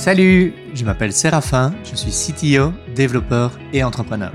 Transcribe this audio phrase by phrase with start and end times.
[0.00, 4.32] Salut, je m'appelle Séraphin, je suis CTO, développeur et entrepreneur.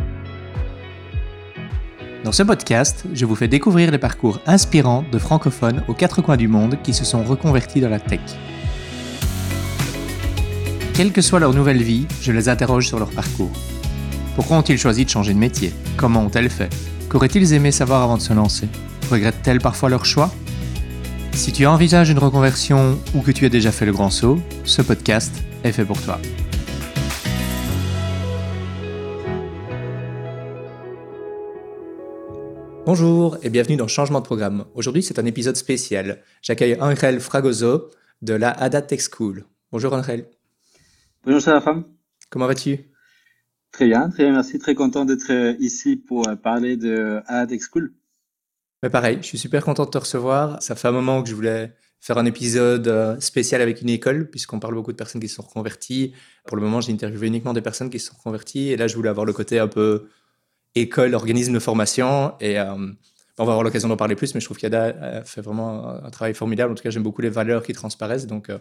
[2.23, 6.37] Dans ce podcast, je vous fais découvrir les parcours inspirants de francophones aux quatre coins
[6.37, 8.19] du monde qui se sont reconvertis dans la tech.
[10.93, 13.51] Quelle que soit leur nouvelle vie, je les interroge sur leur parcours.
[14.35, 15.73] Pourquoi ont-ils choisi de changer de métier?
[15.97, 16.69] Comment ont-elles fait?
[17.09, 18.67] Qu'auraient-ils aimé savoir avant de se lancer?
[19.09, 20.29] Regrettent-elles parfois leur choix?
[21.31, 24.83] Si tu envisages une reconversion ou que tu as déjà fait le grand saut, ce
[24.83, 25.33] podcast
[25.65, 26.19] est fait pour toi.
[32.85, 34.65] Bonjour et bienvenue dans Changement de programme.
[34.75, 36.21] Aujourd'hui, c'est un épisode spécial.
[36.43, 37.89] J'accueille Angel Fragoso
[38.21, 39.43] de la Ada Tech School.
[39.71, 40.29] Bonjour Angel.
[41.23, 41.83] Bonjour Séraphin.
[42.29, 42.91] Comment vas-tu?
[43.71, 44.59] Très bien, très bien, merci.
[44.59, 47.91] Très content d'être euh, ici pour euh, parler de Ada Tech School.
[48.83, 50.61] Mais pareil, je suis super content de te recevoir.
[50.61, 54.29] Ça fait un moment que je voulais faire un épisode euh, spécial avec une école,
[54.29, 56.13] puisqu'on parle beaucoup de personnes qui se sont reconverties.
[56.45, 58.71] Pour le moment, j'ai interviewé uniquement des personnes qui se sont reconverties.
[58.71, 60.07] Et là, je voulais avoir le côté un peu
[60.75, 62.33] école, organisme de formation.
[62.39, 62.75] Et euh,
[63.37, 66.33] on va avoir l'occasion d'en parler plus, mais je trouve qu'Ada fait vraiment un travail
[66.33, 66.71] formidable.
[66.71, 68.27] En tout cas, j'aime beaucoup les valeurs qui transparaissent.
[68.27, 68.59] Donc, euh,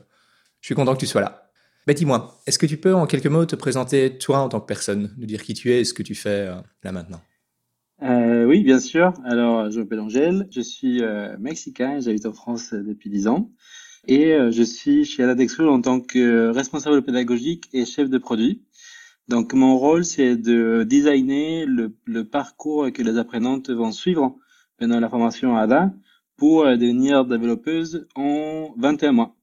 [0.61, 1.51] je suis content que tu sois là.
[1.87, 4.67] Mais dis-moi, est-ce que tu peux en quelques mots te présenter toi en tant que
[4.67, 6.49] personne, nous dire qui tu es et ce que tu fais
[6.83, 7.21] là maintenant
[8.05, 9.15] euh, oui, bien sûr.
[9.25, 13.51] Alors, je m'appelle Angèle, je suis euh, mexicain, j'habite en France depuis 10 ans
[14.07, 18.63] et euh, je suis chez Aladexflow en tant que responsable pédagogique et chef de produit.
[19.29, 24.37] Donc, mon rôle, c'est de designer le, le, parcours que les apprenantes vont suivre
[24.79, 25.95] pendant la formation ADA
[26.37, 29.37] pour devenir développeuses en 21 mois.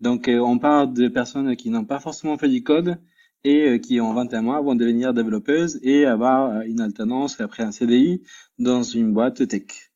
[0.00, 2.96] Donc, on parle de personnes qui n'ont pas forcément fait du code,
[3.44, 7.62] et euh, qui ont 21 mois vont devenir développeuses et avoir euh, une alternance après
[7.62, 8.22] un CDI
[8.58, 9.90] dans une boîte tech.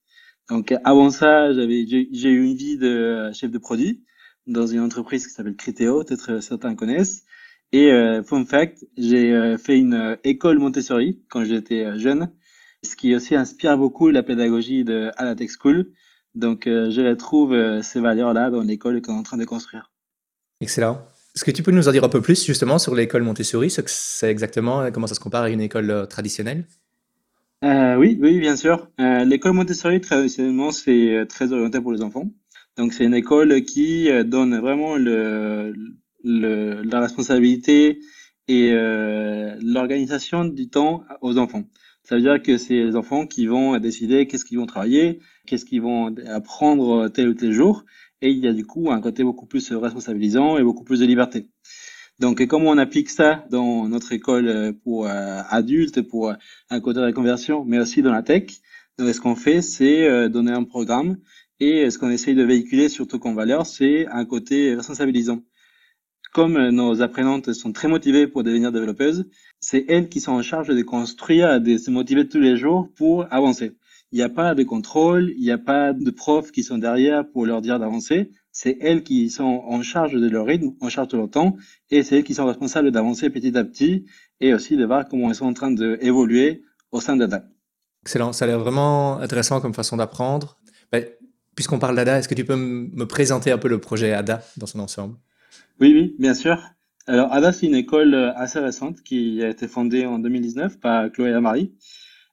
[0.49, 4.05] Donc avant ça, j'avais j'ai eu une vie de euh, chef de produit
[4.47, 7.25] dans une entreprise qui s'appelle Criteo, peut-être certains connaissent.
[7.73, 12.31] Et euh, fun fact, j'ai fait une école Montessori quand j'étais jeune,
[12.85, 15.91] ce qui aussi inspire beaucoup la pédagogie de à la Tech School.
[16.37, 19.91] Donc je retrouve ces valeurs-là dans l'école qu'on est en train de construire.
[20.61, 21.05] Excellent.
[21.37, 23.83] Est-ce que tu peux nous en dire un peu plus justement sur l'école Montessori, ce
[23.83, 26.65] que c'est exactement, comment ça se compare à une école euh, traditionnelle?
[27.63, 28.89] Euh, oui, oui, bien sûr.
[29.01, 32.31] Euh, l'école Montessori, traditionnellement, c'est très orienté pour les enfants.
[32.79, 34.97] Donc, c'est une école qui donne vraiment
[36.25, 38.01] la responsabilité
[38.49, 38.73] et
[39.61, 41.65] l'organisation du temps aux enfants.
[42.05, 45.67] Ça veut dire que c'est les enfants qui vont décider qu'est-ce qu'ils vont travailler, qu'est-ce
[45.67, 47.85] qu'ils vont apprendre tel ou tel jour
[48.23, 51.07] et il y a du coup un côté beaucoup plus responsabilisant et beaucoup plus de
[51.07, 51.49] liberté.
[52.19, 56.35] Donc, comment on applique ça dans notre école euh, pour euh, adultes, pour euh,
[56.71, 58.45] un côté de la conversion, mais aussi dans la tech?
[58.99, 61.19] Donc, ce qu'on fait, c'est donner un programme
[61.61, 65.43] et ce qu'on essaye de véhiculer, surtout comme valeur, c'est un côté responsabilisant.
[66.33, 69.29] Comme nos apprenantes sont très motivées pour devenir développeuses,
[69.61, 73.31] c'est elles qui sont en charge de construire, de se motiver tous les jours pour
[73.31, 73.73] avancer.
[74.13, 77.29] Il n'y a pas de contrôle, il n'y a pas de profs qui sont derrière
[77.29, 78.31] pour leur dire d'avancer.
[78.53, 81.57] C'est elles qui sont en charge de leur rythme, en charge de leur temps,
[81.91, 84.07] et c'est elles qui sont responsables d'avancer petit à petit
[84.41, 86.63] et aussi de voir comment elles sont en train d'évoluer
[86.93, 87.45] au sein d'ADA.
[88.03, 90.59] Excellent, ça a l'air vraiment intéressant comme façon d'apprendre.
[90.93, 91.05] Ben,
[91.57, 94.67] puisqu'on parle d'ADA, est-ce que tu peux me présenter un peu le projet ADA dans
[94.67, 95.17] son ensemble?
[95.81, 96.63] Oui, oui, bien sûr.
[97.09, 101.33] Alors ADA, c'est une école assez récente qui a été fondée en 2019 par Chloé.
[101.33, 101.41] Euh,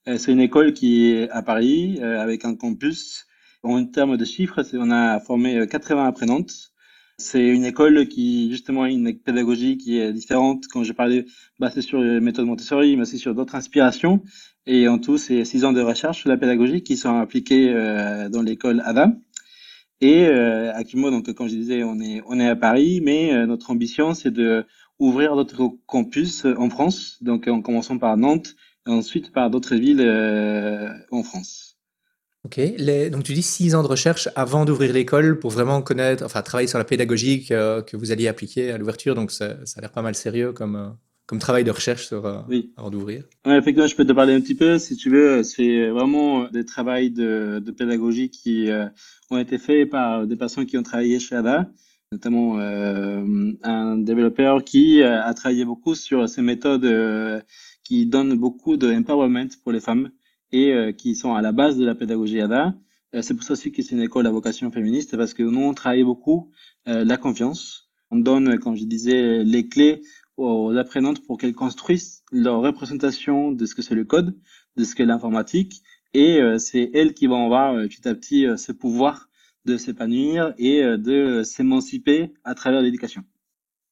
[0.05, 3.25] c'est une école qui est à Paris euh, avec un campus.
[3.63, 6.71] En termes de chiffres, on a formé 80 euh, apprenantes.
[7.17, 10.65] C'est une école qui, justement, a une pédagogie qui est différente.
[10.71, 11.25] Quand je parlais,
[11.59, 14.21] basée sur les méthodes Montessori, mais aussi sur d'autres inspirations.
[14.65, 17.71] Et en tout, c'est six ans de recherche sur la pédagogie qui sont appliqués
[18.29, 19.13] dans l'école ADA.
[20.01, 23.71] Et euh, actuellement, donc, comme je disais, on est, on est à Paris, mais notre
[23.71, 24.65] ambition, c'est de
[24.99, 27.19] ouvrir d'autres campus en France.
[27.21, 31.77] Donc, en commençant par Nantes, ensuite par d'autres villes euh, en France.
[32.45, 36.25] Ok, Les, donc tu dis six ans de recherche avant d'ouvrir l'école pour vraiment connaître,
[36.25, 39.79] enfin travailler sur la pédagogie que, que vous alliez appliquer à l'ouverture, donc ça, ça,
[39.79, 40.89] a l'air pas mal sérieux comme, euh,
[41.25, 42.73] comme travail de recherche sur, euh, oui.
[42.75, 43.23] avant d'ouvrir.
[43.45, 45.41] Oui, effectivement, je peux te parler un petit peu si tu veux.
[45.43, 48.87] C'est vraiment des travaux de, de pédagogie qui euh,
[49.31, 51.69] ont été faits par des personnes qui ont travaillé chez ADA
[52.13, 57.41] notamment euh, un développeur qui a travaillé beaucoup sur ces méthodes euh,
[57.83, 60.11] qui donnent beaucoup de empowerment pour les femmes
[60.51, 62.75] et euh, qui sont à la base de la pédagogie ADA.
[63.15, 65.61] Euh, c'est pour ça aussi que c'est une école à vocation féministe parce que nous,
[65.61, 66.51] on travaille beaucoup
[66.87, 67.89] euh, la confiance.
[68.11, 70.01] On donne, comme je disais, les clés
[70.37, 74.37] aux apprenantes pour qu'elles construisent leur représentation de ce que c'est le code,
[74.77, 75.81] de ce qu'est l'informatique.
[76.13, 79.29] Et c'est elles qui vont avoir petit à petit ce pouvoir
[79.65, 83.23] de s'épanouir et de s'émanciper à travers l'éducation.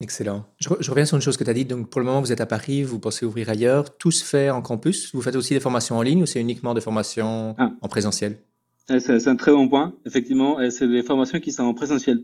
[0.02, 0.46] Excellent.
[0.60, 1.66] Je, reviens sur une chose que tu as dit.
[1.66, 3.98] Donc, pour le moment, vous êtes à Paris, vous pensez ouvrir ailleurs.
[3.98, 5.14] Tout se fait en campus.
[5.14, 7.72] Vous faites aussi des formations en ligne ou c'est uniquement des formations ah.
[7.82, 8.40] en présentiel?
[8.88, 9.94] C'est un très bon point.
[10.06, 12.24] Effectivement, c'est des formations qui sont en présentiel.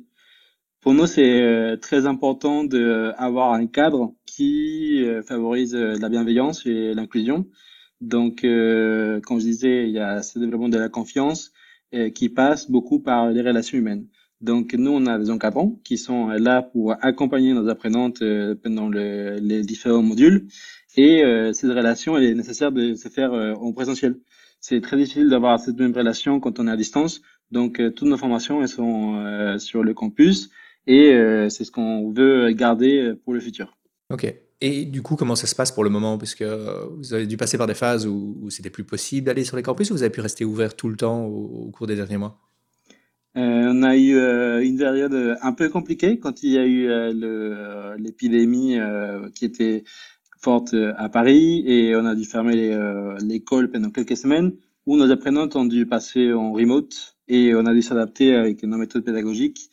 [0.81, 6.65] Pour nous, c'est euh, très important d'avoir un cadre qui euh, favorise euh, la bienveillance
[6.65, 7.47] et l'inclusion.
[7.99, 11.51] Donc, comme je disais, il y a ce développement de la confiance
[12.13, 14.05] qui passe beaucoup par les relations humaines.
[14.39, 18.87] Donc, nous, on a des encadrants qui sont là pour accompagner nos apprenantes euh, pendant
[18.87, 20.47] le, les différents modules.
[20.95, 24.19] Et euh, cette relation, elle est nécessaire de se faire euh, en présentiel.
[24.59, 27.21] C'est très difficile d'avoir cette même relation quand on est à distance.
[27.51, 30.49] Donc, toutes nos formations, elles sont sur le campus.
[30.87, 31.11] Et
[31.49, 33.77] c'est ce qu'on veut garder pour le futur.
[34.09, 34.33] OK.
[34.59, 36.17] Et du coup, comment ça se passe pour le moment?
[36.17, 39.55] Parce que vous avez dû passer par des phases où, c'était plus possible d'aller sur
[39.55, 42.17] les campus ou vous avez pu rester ouvert tout le temps au cours des derniers
[42.17, 42.46] mois?
[43.37, 46.65] Euh, on a eu euh, une période euh, un peu compliquée quand il y a
[46.65, 46.87] eu
[47.99, 48.79] l'épidémie
[49.35, 49.83] qui était
[50.39, 52.75] forte à Paris et on a dû fermer
[53.21, 54.53] l'école pendant quelques semaines
[54.85, 58.77] où nos apprenantes ont dû passer en remote et on a dû s'adapter avec nos
[58.77, 59.69] méthodes pédagogiques.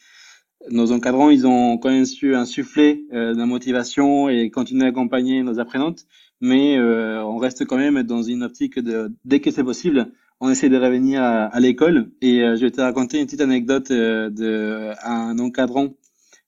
[0.71, 5.43] Nos encadrants, ils ont quand même su insuffler de la motivation et continuer à accompagner
[5.43, 6.07] nos apprenantes,
[6.41, 10.11] mais on reste quand même dans une optique de, dès que c'est possible,
[10.41, 12.11] on essaie de revenir à, l'école.
[12.21, 15.95] Et euh, je vais te raconter une petite anecdote euh, d'un encadrant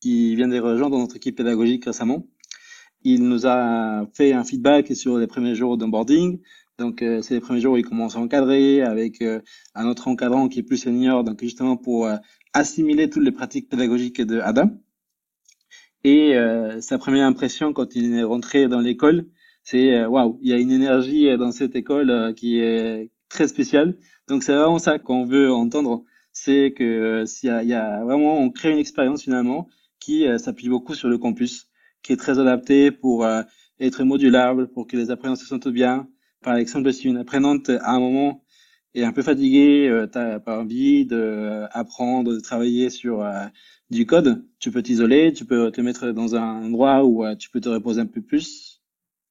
[0.00, 2.26] qui vient de rejoindre notre équipe pédagogique récemment.
[3.02, 6.40] Il nous a fait un feedback sur les premiers jours d'onboarding.
[6.78, 9.22] Donc, euh, c'est les premiers jours où il commence à encadrer avec
[9.74, 12.08] un autre encadrant qui est plus senior, donc justement pour
[12.52, 14.70] assimiler toutes les pratiques pédagogiques de Adam.
[16.04, 16.34] Et
[16.80, 19.26] sa première impression quand il est rentré dans l'école,
[19.64, 23.96] c'est waouh, il y a une énergie dans cette école qui est très spécial.
[24.28, 28.38] Donc c'est vraiment ça qu'on veut entendre, c'est que euh, s'il y, y, a vraiment,
[28.38, 29.68] on crée une expérience finalement
[30.00, 31.68] qui euh, s'appuie beaucoup sur le campus,
[32.02, 33.42] qui est très adapté pour euh,
[33.80, 36.08] être modulable, pour que les apprenants se sentent bien.
[36.42, 38.44] Par exemple, si une apprenante à un moment
[38.94, 43.26] est un peu fatiguée, euh, t'as pas envie d'apprendre, de travailler sur
[43.90, 47.60] du code, tu peux t'isoler, tu peux te mettre dans un endroit où tu peux
[47.60, 48.82] te reposer un peu plus.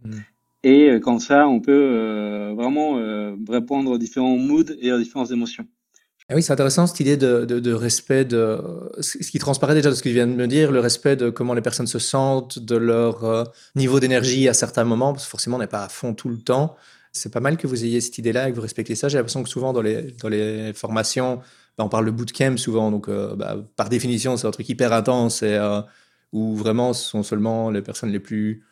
[0.03, 0.19] Mmh.
[0.65, 4.97] Et euh, comme ça, on peut euh, vraiment euh, répondre aux différents moods et aux
[4.97, 5.67] différentes émotions.
[6.27, 8.59] Ah oui, c'est intéressant cette idée de, respect de
[8.99, 11.29] ce qui transparaît déjà de ce que tu viens de me dire, le respect de
[11.29, 15.57] comment les personnes se sentent, de leur niveau d'énergie à certains moments, parce que forcément
[15.57, 16.75] on n'est pas à fond tout le temps.
[17.11, 19.07] C'est pas mal que vous ayez cette idée-là et que vous respectez ça.
[19.07, 21.41] J'ai l'impression que souvent dans les, dans les formations,
[21.77, 25.43] bah, on parle de bootcamp souvent, donc bah, par définition c'est un truc hyper intense
[25.43, 25.59] et
[26.31, 28.63] où vraiment ce sont seulement les personnes les plus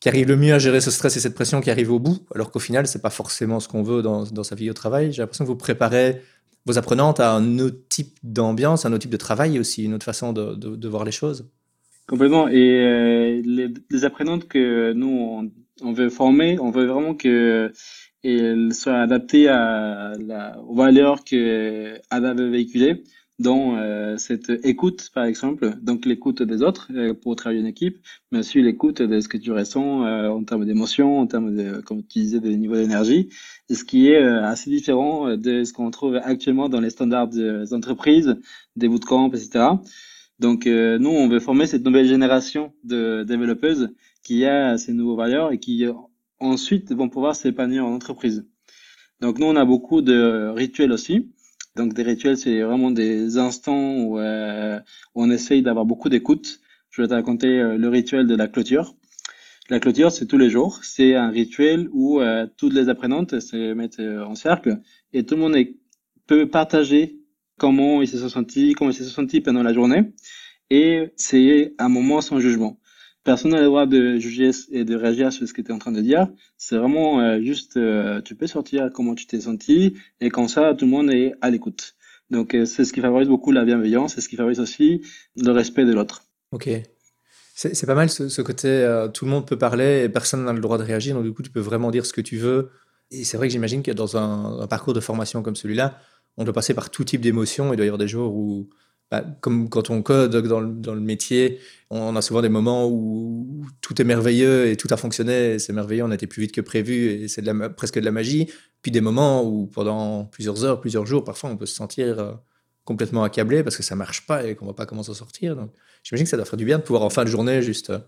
[0.00, 2.18] qui arrive le mieux à gérer ce stress et cette pression qui arrive au bout,
[2.34, 5.12] alors qu'au final, c'est pas forcément ce qu'on veut dans, dans, sa vie au travail.
[5.12, 6.22] J'ai l'impression que vous préparez
[6.64, 10.04] vos apprenantes à un autre type d'ambiance, un autre type de travail aussi, une autre
[10.04, 11.50] façon de, de, voir les choses.
[12.06, 12.48] Complètement.
[12.48, 13.42] Et euh,
[13.90, 15.50] les, apprenantes que nous,
[15.82, 17.72] on, veut former, on veut vraiment qu'elles
[18.72, 23.04] soient adaptées à la, aux valeurs que Ada veut véhiculer
[23.40, 27.96] dans euh, cette écoute, par exemple, donc l'écoute des autres euh, pour travailler en équipe,
[28.30, 31.80] mais aussi l'écoute de ce que tu ressens euh, en termes d'émotion, en termes de,
[31.80, 33.30] comme tu disais, de niveau d'énergie,
[33.70, 38.36] ce qui est assez différent de ce qu'on trouve actuellement dans les standards des entreprises,
[38.76, 39.68] des bootcamps, etc.
[40.38, 43.90] Donc, nous, on veut former cette nouvelle génération de développeuses
[44.22, 45.86] qui a ces nouveaux valeurs et qui
[46.40, 48.44] ensuite vont pouvoir s'épanouir en entreprise.
[49.20, 51.30] Donc, nous, on a beaucoup de rituels aussi.
[51.76, 54.80] Donc des rituels, c'est vraiment des instants où, euh,
[55.14, 56.60] on essaye d'avoir beaucoup d'écoute.
[56.90, 58.96] Je vais te raconter euh, le rituel de la clôture.
[59.68, 60.80] La clôture, c'est tous les jours.
[60.82, 64.80] C'est un rituel où euh, toutes les apprenantes se mettent en cercle
[65.12, 65.56] et tout le monde
[66.26, 67.20] peut partager
[67.56, 70.12] comment ils se sont sentis, comment ils se sont sentis pendant la journée.
[70.70, 72.80] Et c'est un moment sans jugement
[73.24, 75.78] personne n'a le droit de juger et de réagir sur ce que tu es en
[75.78, 76.28] train de dire.
[76.56, 80.74] C'est vraiment euh, juste, euh, tu peux sortir comment tu t'es senti et comme ça,
[80.74, 81.94] tout le monde est à l'écoute.
[82.30, 85.02] Donc, euh, c'est ce qui favorise beaucoup la bienveillance, c'est ce qui favorise aussi
[85.36, 86.22] le respect de l'autre.
[86.52, 86.68] Ok.
[87.54, 90.78] C'est pas mal ce, côté, tout le monde peut parler et personne n'a le droit
[90.78, 92.70] de réagir, donc du coup, tu peux vraiment dire ce que tu veux.
[93.10, 95.98] Et c'est vrai que j'imagine que dans un, un, parcours de formation comme celui-là,
[96.38, 97.74] on doit passer par tout type d'émotions.
[97.74, 98.70] Il doit y avoir des jours où
[99.10, 101.58] bah, comme quand on code dans le, métier,
[101.90, 106.04] on a souvent des moments où tout est merveilleux et tout a fonctionné, c'est merveilleux,
[106.04, 107.42] on a été plus vite que prévu et c'est
[107.76, 108.48] presque de la magie.
[108.82, 112.32] Puis des moments où pendant plusieurs heures, plusieurs jours, parfois on peut se sentir euh,
[112.84, 115.56] complètement accablé parce que ça marche pas et qu'on va pas comment s'en sortir.
[115.56, 115.72] Donc
[116.04, 117.98] j'imagine que ça doit faire du bien de pouvoir en fin de journée juste euh,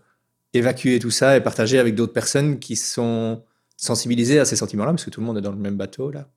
[0.53, 3.43] évacuer tout ça et partager avec d'autres personnes qui sont
[3.75, 6.29] sensibilisées à ces sentiments-là parce que tout le monde est dans le même bateau là.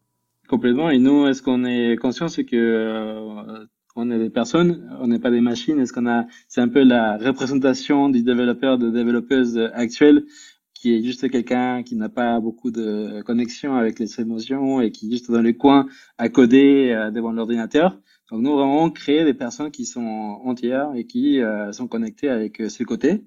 [0.48, 0.90] Complètement.
[0.90, 3.66] Et nous, est-ce qu'on est conscient, que euh,
[3.98, 5.80] On est des personnes, on n'est pas des machines.
[5.80, 10.26] Est-ce qu'on a, c'est un peu la représentation du développeur, de développeuse actuelle
[10.74, 15.08] qui est juste quelqu'un qui n'a pas beaucoup de connexion avec les émotions et qui
[15.08, 15.86] est juste dans le coin
[16.18, 17.98] à coder euh, devant l'ordinateur.
[18.30, 22.60] Donc nous vraiment créer des personnes qui sont entières et qui euh, sont connectées avec
[22.60, 23.24] euh, ce côté.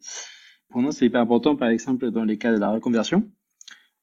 [0.70, 3.28] Pour nous, c'est hyper important, par exemple, dans les cas de la reconversion,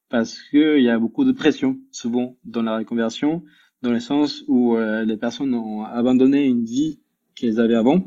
[0.09, 3.45] parce qu'il y a beaucoup de pression, souvent, dans la reconversion,
[3.83, 7.01] dans le sens où les personnes ont abandonné une vie
[7.35, 8.03] qu'elles avaient avant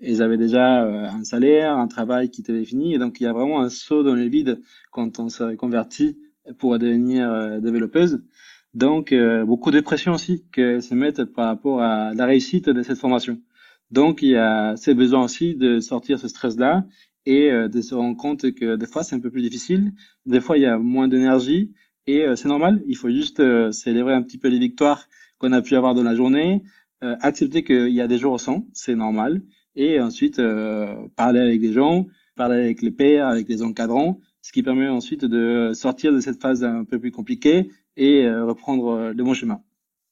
[0.00, 3.26] ils avaient déjà euh, un salaire, un travail qui était défini, et donc il y
[3.26, 4.60] a vraiment un saut dans le vide
[4.90, 6.18] quand on se reconvertit
[6.58, 8.22] pour devenir euh, développeuse.
[8.74, 12.82] Donc euh, beaucoup de pression aussi que se mettent par rapport à la réussite de
[12.82, 13.40] cette formation.
[13.90, 16.84] Donc il y a ces besoins aussi de sortir ce stress-là
[17.24, 19.92] et de se rendre compte que des fois c'est un peu plus difficile,
[20.26, 21.72] des fois il y a moins d'énergie
[22.06, 22.82] et c'est normal.
[22.86, 25.08] Il faut juste célébrer un petit peu les victoires
[25.38, 26.62] qu'on a pu avoir dans la journée,
[27.00, 29.42] accepter qu'il y a des jours sans, c'est normal
[29.76, 34.52] et ensuite euh, parler avec des gens, parler avec les pairs, avec les encadrants, ce
[34.52, 38.88] qui permet ensuite de sortir de cette phase un peu plus compliquée et euh, reprendre
[38.88, 39.60] euh, le bon chemin.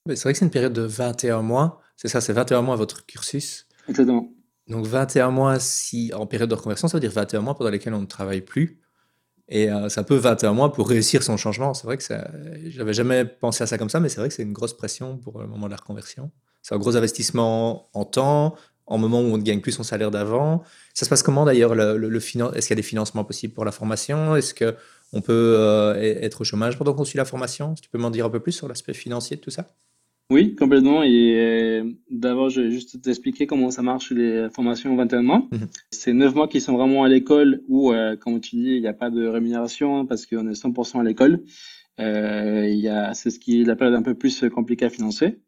[0.07, 3.07] C'est vrai que c'est une période de 21 mois, c'est ça, c'est 21 mois votre
[3.07, 3.67] cursus.
[3.89, 4.31] Exactement.
[4.69, 7.95] Donc 21 mois si en période de reconversion, ça veut dire 21 mois pendant lesquels
[7.95, 8.81] on ne travaille plus.
[9.49, 11.75] Et euh, c'est un peu 21 mois pour réussir son changement.
[11.75, 12.29] C'est vrai que ça,
[12.67, 15.19] j'avais jamais pensé à ça comme ça, mais c'est vrai que c'est une grosse pression
[15.19, 16.31] pour le moment de la reconversion.
[16.63, 18.55] C'est un gros investissement en temps,
[18.87, 20.63] en moment où on ne gagne plus son salaire d'avant.
[20.95, 23.73] Ça se passe comment d'ailleurs le, Est-ce qu'il y a des financements possibles pour la
[23.73, 24.35] formation?
[24.35, 27.75] Est-ce qu'on peut euh, être au chômage pendant qu'on suit la formation?
[27.75, 29.67] Tu peux m'en dire un peu plus sur l'aspect financier de tout ça?
[30.31, 31.03] Oui, complètement.
[31.03, 35.47] Et euh, d'abord, je vais juste t'expliquer comment ça marche les formations 21 mois.
[35.53, 35.69] Mhm.
[35.91, 38.87] C'est 9 mois qui sont vraiment à l'école où, euh, comme tu dis, il n'y
[38.87, 41.45] a pas de rémunération hein, parce qu'on est 100% à l'école.
[42.01, 45.39] Euh, c'est ce qui est la période un peu plus compliquée à financer.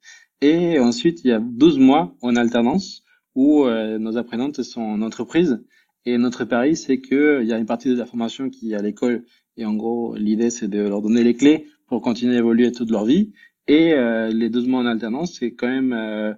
[0.43, 3.03] Et ensuite, il y a 12 mois en alternance
[3.35, 5.65] où euh, nos apprenantes sont en entreprise.
[6.05, 8.83] Et notre pari, c'est qu'il y a une partie de la formation qui est à
[8.83, 9.25] l'école.
[9.57, 12.91] Et en gros, l'idée, c'est de leur donner les clés pour continuer à évoluer toute
[12.91, 13.33] leur vie.
[13.69, 16.35] Et euh, les 12 mois en alternance, c'est quand même euh,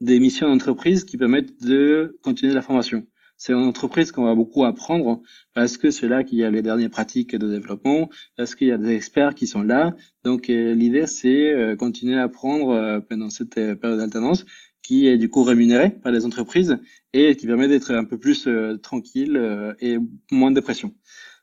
[0.00, 3.06] des missions d'entreprise qui permettent de continuer la formation.
[3.36, 5.22] C'est en entreprise qu'on va beaucoup apprendre
[5.54, 8.72] parce que c'est là qu'il y a les dernières pratiques de développement, parce qu'il y
[8.72, 9.94] a des experts qui sont là.
[10.24, 14.44] Donc l'idée, c'est continuer à apprendre pendant cette période d'alternance
[14.88, 16.78] qui est du coup rémunéré par les entreprises
[17.12, 19.98] et qui permet d'être un peu plus euh, tranquille euh, et
[20.30, 20.94] moins de pression.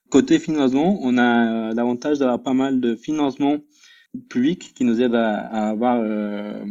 [0.09, 3.57] Côté financement, on a l'avantage d'avoir pas mal de financements
[4.29, 6.63] publics qui nous aident à, avoir euh,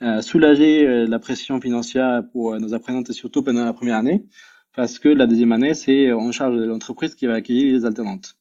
[0.00, 4.26] à soulager la pression financière pour nos apprenantes, surtout pendant la première année,
[4.74, 8.36] parce que la deuxième année, c'est en charge de l'entreprise qui va accueillir les alternantes.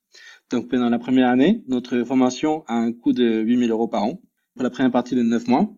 [0.52, 4.22] Donc pendant la première année, notre formation a un coût de 8000 euros par an
[4.54, 5.70] pour la première partie de 9 mois.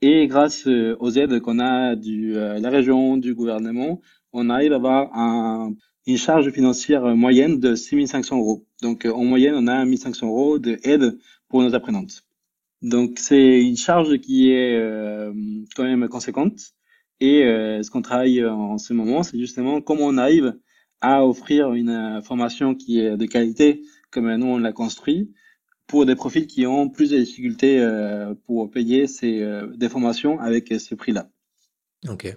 [0.00, 4.00] Et grâce euh, aux aides qu'on a de euh, la région, du gouvernement,
[4.32, 5.74] on arrive à avoir un,
[6.06, 8.66] une charge financière moyenne de 6500 euros.
[8.82, 11.18] Donc, euh, en moyenne, on a 1500 euros d'aide
[11.54, 12.24] pour nos apprenantes.
[12.82, 14.76] Donc, c'est une charge qui est
[15.76, 16.58] quand même conséquente.
[17.20, 17.42] Et
[17.80, 20.58] ce qu'on travaille en ce moment, c'est justement comment on arrive
[21.00, 25.32] à offrir une formation qui est de qualité, comme nous on l'a construit,
[25.86, 30.40] pour des profils qui ont plus de difficultés euh, pour payer ces, euh, des formations
[30.40, 31.30] avec ce prix-là.
[32.08, 32.36] Ok.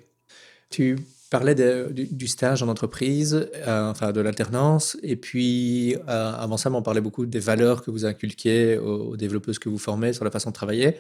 [0.69, 0.95] Tu
[1.29, 7.01] parlais du, stage en entreprise, euh, enfin de l'alternance, et puis avant ça, on parlait
[7.01, 10.49] beaucoup des valeurs que vous inculquez aux, aux, développeuses que vous formez sur la façon
[10.49, 10.95] de travailler.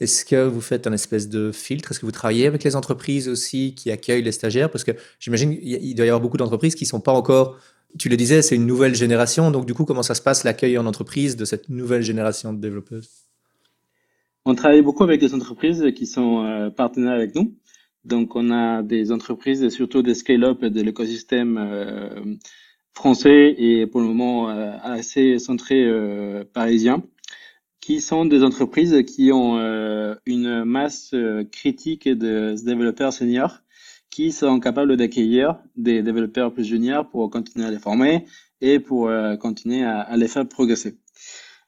[0.00, 1.92] Est-ce que vous faites un espèce de filtre?
[1.92, 4.70] Est-ce que vous travaillez avec les entreprises aussi qui accueillent les stagiaires?
[4.70, 7.58] Parce que j'imagine qu'il doit y avoir beaucoup d'entreprises qui ne sont pas encore
[7.98, 9.50] tu le disais, c'est une nouvelle génération.
[9.50, 12.60] Donc, du coup, comment ça se passe l'accueil en entreprise de cette nouvelle génération de
[12.60, 13.10] développeuses?
[14.44, 17.54] On travaille beaucoup avec des entreprises qui sont euh, partenaires avec nous.
[18.04, 22.36] Donc, on a des entreprises, surtout des scale-up de l'écosystème euh,
[22.94, 25.88] français et pour le moment euh, assez centré
[26.52, 27.02] parisien,
[27.80, 29.58] qui sont des entreprises qui ont
[30.26, 31.14] une masse
[31.50, 33.62] critique de développeurs seniors
[34.12, 38.26] qui sont capables d'accueillir des développeurs plus juniors pour continuer à les former
[38.60, 40.98] et pour euh, continuer à, les faire progresser.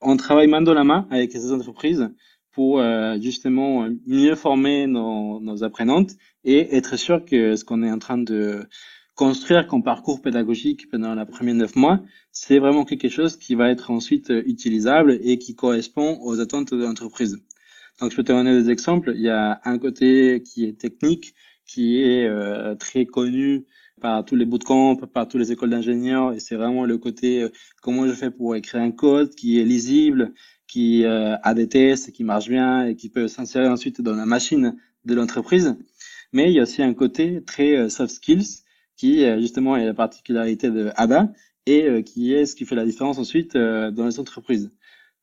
[0.02, 2.10] On travaille main dans la main avec ces entreprises
[2.54, 6.12] pour euh, justement mieux former nos, nos, apprenantes
[6.44, 8.66] et être sûr que ce qu'on est en train de
[9.14, 12.00] construire comme parcours pédagogique pendant les premiers neuf mois,
[12.32, 16.82] c'est vraiment quelque chose qui va être ensuite utilisable et qui correspond aux attentes de
[16.82, 17.38] l'entreprise.
[18.00, 19.12] Donc, je peux te donner des exemples.
[19.14, 21.34] Il y a un côté qui est technique,
[21.66, 23.66] qui est euh, très connu
[24.00, 27.48] par tous les bootcamps, par toutes les écoles d'ingénieurs, et c'est vraiment le côté euh,
[27.80, 30.34] comment je fais pour écrire un code qui est lisible,
[30.74, 34.26] qui euh, a des tests, qui marche bien et qui peut s'insérer ensuite dans la
[34.26, 35.76] machine de l'entreprise.
[36.32, 38.64] Mais il y a aussi un côté très soft skills
[38.96, 41.32] qui justement est la particularité de ADA
[41.66, 44.72] et qui est ce qui fait la différence ensuite dans les entreprises.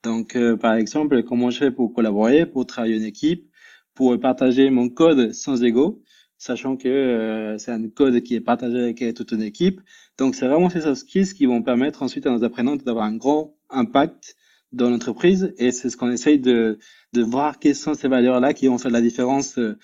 [0.04, 3.52] Donc, par exemple, comment je fais pour collaborer, pour travailler en équipe,
[3.94, 6.02] pour partager mon code sans ego,
[6.38, 9.82] sachant que c'est un code qui est partagé avec toute une équipe.
[10.18, 13.18] Donc, c'est vraiment ces soft skills qui vont permettre ensuite à nos apprenants d'avoir un
[13.18, 14.38] grand impact
[14.72, 15.54] dans l'entreprise.
[15.58, 16.80] Et c'est ce qu'on essaye de,
[17.14, 19.78] de voir quelles sont ces valeurs-là qui vont faire la différence euh,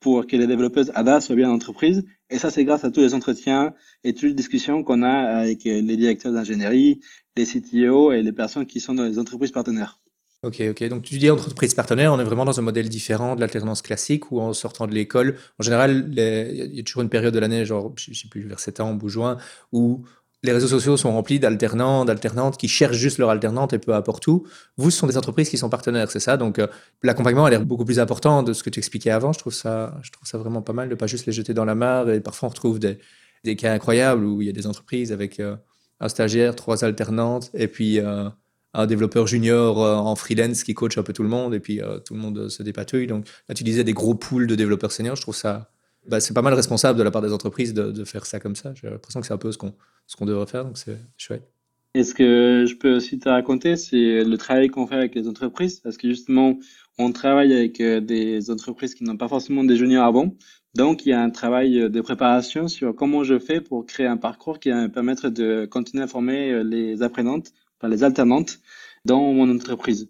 [0.00, 2.04] pour que les développeurs ADA soient bien en entreprise.
[2.28, 5.66] Et ça, c'est grâce à tous les entretiens et toutes les discussions qu'on a avec
[5.66, 7.00] euh, les directeurs d'ingénierie,
[7.36, 10.00] les CTO et les personnes qui sont dans les entreprises partenaires.
[10.44, 10.88] Ok, ok.
[10.88, 14.32] Donc tu dis entreprise partenaire, on est vraiment dans un modèle différent de l'alternance classique
[14.32, 17.64] où en sortant de l'école, en général, il y a toujours une période de l'année,
[17.64, 19.36] genre, je sais plus, vers septembre ou juin,
[19.70, 20.04] où
[20.42, 24.26] les réseaux sociaux sont remplis d'alternants, d'alternantes qui cherchent juste leur alternante et peu importe
[24.26, 24.44] où.
[24.76, 26.36] Vous, ce sont des entreprises qui sont partenaires, c'est ça?
[26.36, 26.66] Donc, euh,
[27.02, 29.32] l'accompagnement a l'air beaucoup plus important de ce que tu expliquais avant.
[29.32, 31.64] Je trouve ça, je trouve ça vraiment pas mal de pas juste les jeter dans
[31.64, 32.10] la mare.
[32.10, 32.98] Et parfois, on retrouve des,
[33.44, 35.56] des cas incroyables où il y a des entreprises avec euh,
[36.00, 38.28] un stagiaire, trois alternantes et puis euh,
[38.74, 42.14] un développeur junior en freelance qui coach un peu tout le monde et puis tout
[42.14, 43.06] le monde se dépatouille.
[43.06, 45.14] Donc, là, tu disais des gros pools de développeurs seniors.
[45.14, 45.70] Je trouve ça
[46.08, 48.56] bah, c'est pas mal responsable de la part des entreprises de, de faire ça comme
[48.56, 48.74] ça.
[48.74, 49.74] J'ai l'impression que c'est un peu ce qu'on
[50.06, 51.48] ce qu'on devrait faire, donc c'est chouette.
[51.94, 55.28] Et ce que je peux aussi te raconter, c'est le travail qu'on fait avec les
[55.28, 56.58] entreprises, parce que justement,
[56.98, 60.34] on travaille avec euh, des entreprises qui n'ont pas forcément des juniors avant.
[60.74, 64.16] Donc, il y a un travail de préparation sur comment je fais pour créer un
[64.16, 68.60] parcours qui va me permettre de continuer à former euh, les apprenantes, enfin les alternantes,
[69.04, 70.08] dans mon entreprise.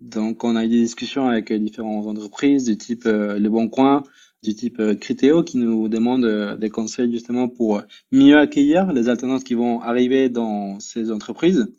[0.00, 4.02] Donc, on a eu des discussions avec différentes entreprises du type euh, Le Bon Coin,
[4.42, 9.08] du type euh, Criteo qui nous demande euh, des conseils justement pour mieux accueillir les
[9.08, 11.72] alternances qui vont arriver dans ces entreprises.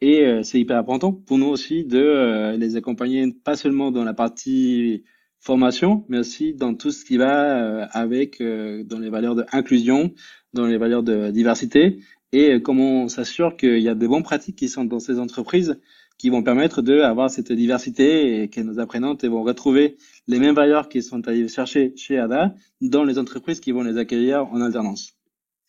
[0.00, 4.14] Et euh, c'est hyper important pour nous aussi de les accompagner pas seulement dans la
[4.14, 5.04] partie
[5.40, 10.12] formation, mais aussi dans tout ce qui va avec dans les valeurs d'inclusion,
[10.52, 12.00] dans les valeurs de diversité
[12.32, 15.80] et comment on s'assure qu'il y a des bonnes pratiques qui sont dans ces entreprises
[16.20, 19.96] qui vont permettre d'avoir cette diversité et que nos apprenantes vont retrouver
[20.28, 23.96] les mêmes valeurs qu'ils sont allés chercher chez ADA dans les entreprises qui vont les
[23.96, 25.14] accueillir en alternance.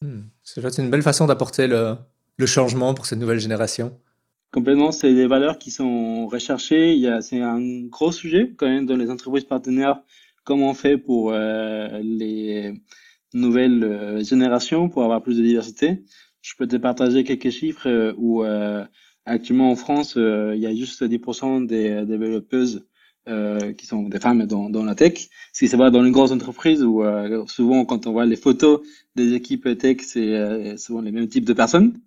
[0.01, 0.23] Hmm.
[0.43, 1.95] C'est une belle façon d'apporter le,
[2.35, 3.97] le, changement pour cette nouvelle génération.
[4.51, 7.01] Complètement, c'est des valeurs qui sont recherchées.
[7.21, 10.01] C'est un gros sujet quand même dans les entreprises partenaires.
[10.43, 12.73] Comment on fait pour euh, les
[13.33, 16.03] nouvelles euh, générations pour avoir plus de diversité
[16.41, 18.83] Je peux te partager quelques chiffres euh, où euh,
[19.25, 22.85] Actuellement, en France, euh, il y a juste 10% des développeuses
[23.27, 25.29] euh, qui sont des femmes dans, dans la tech.
[25.53, 28.81] Si c'est vrai dans une grosse entreprise où euh, souvent quand on voit les photos
[29.15, 31.99] des équipes tech, c'est euh, souvent les mêmes types de personnes.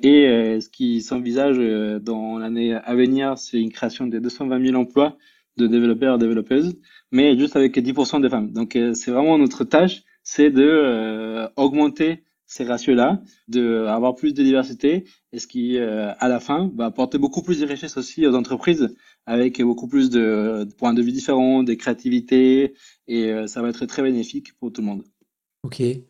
[0.00, 1.58] Et euh, ce qui s'envisage
[2.02, 5.16] dans l'année à venir, c'est une création de 220 000 emplois
[5.58, 6.76] de développeurs et développeuses,
[7.12, 8.52] mais juste avec 10% des femmes.
[8.52, 15.38] Donc c'est vraiment notre tâche, c'est de augmenter ces ratios-là, d'avoir plus de diversité, et
[15.38, 18.94] ce qui, euh, à la fin, va apporter beaucoup plus de richesse aussi aux entreprises,
[19.26, 22.74] avec beaucoup plus de, points de vue différents, des créativités,
[23.08, 25.02] et euh, ça va être très bénéfique pour tout le monde.
[25.64, 25.80] Ok.
[25.80, 26.02] Il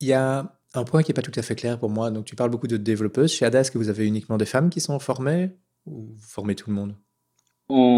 [0.00, 2.10] y a un point qui n'est pas tout à fait clair pour moi.
[2.10, 3.32] Donc, tu parles beaucoup de développeuses.
[3.32, 5.50] Chez ADA, est-ce que vous avez uniquement des femmes qui sont formées,
[5.86, 6.94] ou vous formez tout le monde?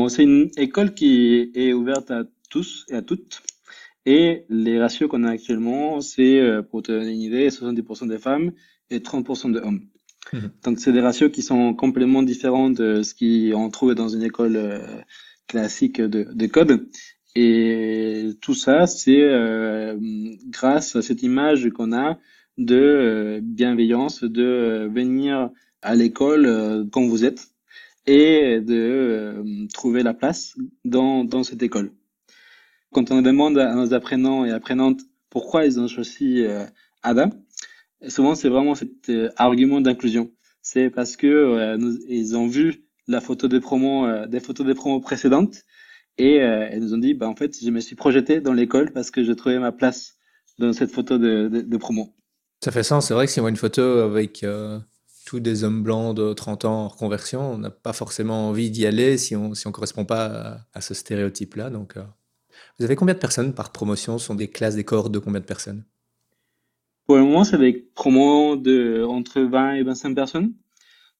[0.09, 3.42] C'est une école qui est ouverte à tous et à toutes.
[4.06, 8.18] Et les ratios qu'on a actuellement, c'est, euh, pour te donner une idée, 70% des
[8.18, 8.52] femmes
[8.90, 9.86] et 30% de hommes.
[10.32, 10.50] Mhm.
[10.64, 14.56] Donc, c'est des ratios qui sont complètement différents de ce qu'on trouve dans une école
[14.56, 14.78] euh,
[15.46, 16.88] classique de, de, code.
[17.34, 19.96] Et tout ça, c'est euh,
[20.46, 22.18] grâce à cette image qu'on a
[22.58, 25.50] de bienveillance, de venir
[25.82, 27.48] à l'école quand vous êtes
[28.06, 31.90] et de trouver la place dans, dans cette école
[32.94, 36.64] quand on demande à nos apprenants et apprenantes pourquoi ils ont choisi euh,
[37.02, 37.28] ADA,
[38.09, 40.30] souvent c'est vraiment cet euh, argument d'inclusion.
[40.62, 41.76] C'est parce que euh,
[42.09, 45.64] ils ont vu la photo des promos, des photos des promos précédentes
[46.16, 49.11] et ils nous ont dit, bah en fait, je me suis projeté dans l'école parce
[49.11, 50.14] que j'ai trouvé ma place
[50.59, 52.14] dans cette photo de, promo.
[52.62, 53.09] Ça fait sens.
[53.09, 54.46] C'est vrai que si on voit une photo avec
[55.26, 58.87] tous des hommes blancs de 30 ans en reconversion, on n'a pas forcément envie d'y
[58.87, 61.68] aller si on si on correspond pas à, ce stéréotype-là.
[62.78, 64.18] Vous avez combien de personnes par promotion?
[64.18, 65.84] Ce sont des classes, des cohortes de combien de personnes?
[67.06, 70.54] Pour le moment, c'est des promos de entre 20 et 25 personnes.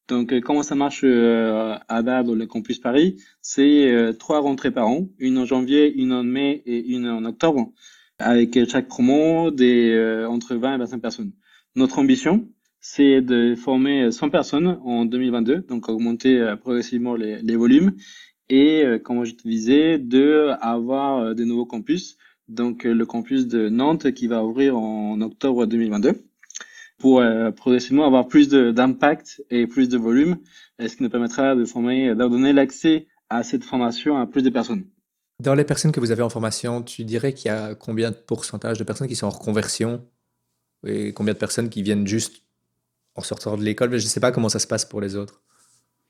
[0.09, 3.17] Donc, euh, comment ça marche euh, à dans le campus Paris?
[3.41, 7.25] C'est euh, trois rentrées par an, une en janvier, une en mai et une en
[7.25, 7.73] octobre,
[8.19, 11.33] avec chaque promo des entre 20 et 25 personnes.
[11.75, 12.49] Notre ambition,
[12.81, 17.93] c'est de former 100 personnes en 2022, donc augmenter progressivement les volumes
[18.49, 22.17] et, euh, comme je te disais, de avoir euh, de nouveaux campus.
[22.49, 26.13] Donc, le campus de Nantes qui va ouvrir en octobre 2022
[26.99, 27.23] pour
[27.57, 30.37] progressivement avoir plus d'impact et plus de volume,
[30.79, 34.51] ce qui nous permettra de former, de donner l'accès à cette formation à plus de
[34.51, 34.85] personnes.
[35.41, 38.17] Dans les personnes que vous avez en formation, tu dirais qu'il y a combien de
[38.17, 40.07] pourcentage de personnes qui sont en reconversion
[40.87, 42.43] et combien de personnes qui viennent juste
[43.15, 43.91] en sortant de l'école?
[43.91, 45.44] Je ne sais pas comment ça se passe pour les autres.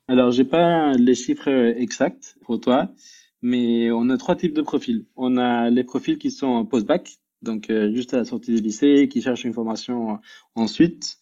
[0.08, 2.92] Alors, j'ai pas les chiffres exacts pour toi,
[3.42, 5.06] mais on a trois types de profils.
[5.16, 9.08] On a les profils qui sont post-bac, donc euh, juste à la sortie du lycée,
[9.08, 10.18] qui cherchent une formation
[10.54, 11.18] ensuite.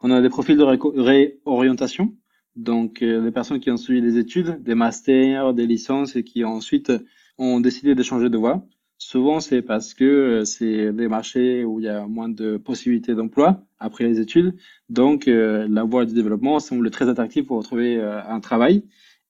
[0.00, 2.16] On a des profils de réorientation,
[2.56, 6.44] donc euh, des personnes qui ont suivi des études, des masters, des licences et qui
[6.44, 6.92] ensuite
[7.38, 8.64] ont décidé de changer de voie.
[9.02, 13.14] Souvent, c'est parce que euh, c'est des marchés où il y a moins de possibilités
[13.14, 14.54] d'emploi après les études.
[14.90, 18.84] Donc, euh, la voie du développement semble très attractive pour retrouver euh, un travail.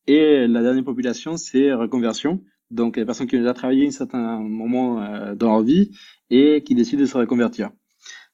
[0.09, 2.43] Et la dernière population, c'est reconversion.
[2.73, 4.97] Donc, les personnes qui ont déjà travaillé un certain moment
[5.37, 5.93] dans leur vie
[6.31, 7.71] et qui décident de se reconvertir.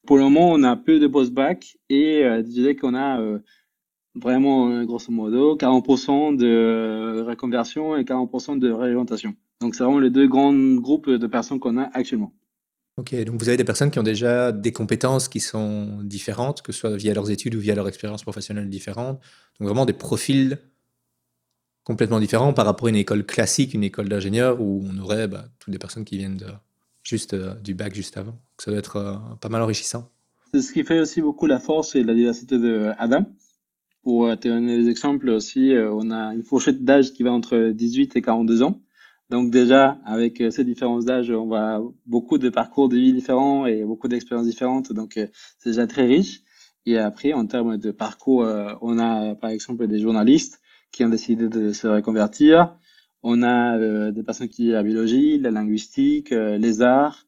[0.07, 3.21] Pour le moment, on a peu de post-bac et je dirais qu'on a
[4.15, 9.35] vraiment, grosso modo, 40% de reconversion et 40% de réorientation.
[9.61, 12.33] Donc, c'est vraiment les deux grands groupes de personnes qu'on a actuellement.
[12.99, 16.73] Ok, donc vous avez des personnes qui ont déjà des compétences qui sont différentes, que
[16.73, 19.21] ce soit via leurs études ou via leur expérience professionnelle différente.
[19.61, 20.59] Donc vraiment des profils
[21.85, 25.45] complètement différents par rapport à une école classique, une école d'ingénieur où on aurait bah,
[25.59, 26.47] toutes des personnes qui viennent de,
[27.03, 28.39] juste euh, du bac juste avant.
[28.57, 30.11] ça doit être euh, pas mal enrichissant.
[30.55, 33.27] C'est ce qui fait aussi beaucoup la force et la diversité de Adam.
[34.05, 37.73] Pour te donner des exemples aussi, euh, on a une fourchette d'âge qui va entre
[37.75, 38.81] 18 et 42 ans.
[39.31, 43.67] Donc déjà, avec euh, ces différences d'âge, on voit beaucoup de parcours de vie différents
[43.67, 44.93] et beaucoup d'expériences différentes.
[44.93, 45.27] Donc euh,
[45.59, 46.43] c'est déjà très riche.
[46.87, 50.61] Et après, en termes de parcours, euh, on a par exemple des journalistes
[50.93, 52.77] qui ont décidé de se reconvertir.
[53.23, 57.27] On a des personnes qui la biologie, la linguistique, les arts,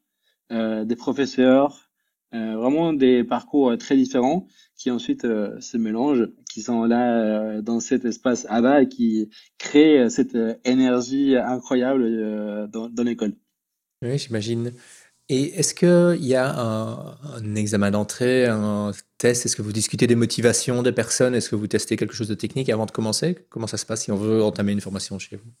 [0.49, 1.88] des professeurs,
[2.31, 4.47] vraiment des parcours très différents
[4.79, 9.29] qui ensuite euh, se mélangent, qui sont là euh, dans cet espace ABA et qui
[9.57, 13.33] créent euh, cette énergie incroyable dans, dans l'école.
[14.01, 14.71] Oui, j'imagine.
[15.27, 19.45] Et est-ce qu'il y a un, un examen d'entrée, un test?
[19.45, 21.35] Est-ce que vous discutez des motivations des personnes?
[21.35, 23.37] Est-ce que vous testez quelque chose de technique avant de commencer?
[23.49, 25.51] Comment ça se passe si on veut entamer une formation chez vous?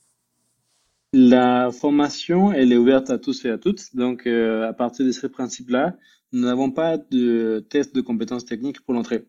[1.11, 3.95] La formation, elle est ouverte à tous et à toutes.
[3.95, 5.97] Donc, à partir de ce principe-là,
[6.31, 9.25] nous n'avons pas de test de compétences techniques pour l'entrée.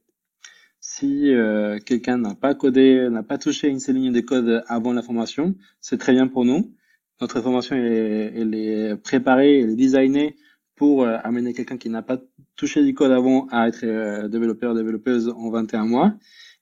[0.81, 4.93] Si euh, quelqu'un n'a pas codé, n'a pas touché une seule ligne de code avant
[4.93, 6.75] la formation, c'est très bien pour nous.
[7.21, 10.37] Notre formation est, elle est préparée, elle est designée
[10.77, 12.19] pour euh, amener quelqu'un qui n'a pas
[12.57, 16.15] touché du code avant à être euh, développeur, développeuse en 21 mois.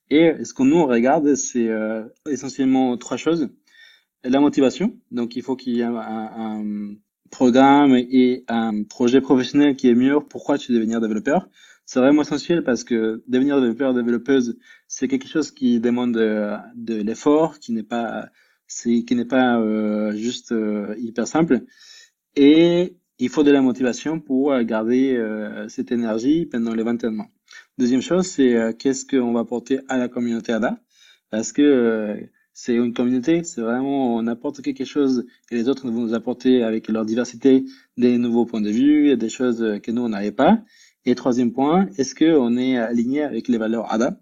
[0.09, 1.69] Et ce qu'on nous regarde, c'est
[2.27, 3.49] essentiellement trois choses.
[4.23, 6.95] La motivation, donc il faut qu'il y ait un
[7.31, 11.49] programme et un projet professionnel qui est mieux, pourquoi tu veux devenir développeur?
[11.85, 17.01] C'est vraiment essentiel parce que devenir développeur, développeuse, c'est quelque chose qui demande de, de
[17.01, 18.29] l'effort, qui n'est pas,
[18.67, 21.61] c'est qui n'est pas euh, juste euh, hyper simple.
[22.35, 27.27] Et il faut de la motivation pour garder euh, cette énergie pendant les 21 mois.
[27.77, 30.79] Deuxième chose, c'est euh, qu'est-ce qu'on va apporter à la communauté ADA
[31.29, 32.29] Parce que
[32.61, 36.61] c'est une communauté, c'est vraiment on apporte quelque chose et les autres vont nous apporter
[36.61, 37.63] avec leur diversité
[37.95, 40.61] des nouveaux points de vue, des choses que nous on n'avait pas.
[41.05, 44.19] Et troisième point, est-ce que on est aligné avec les valeurs ADA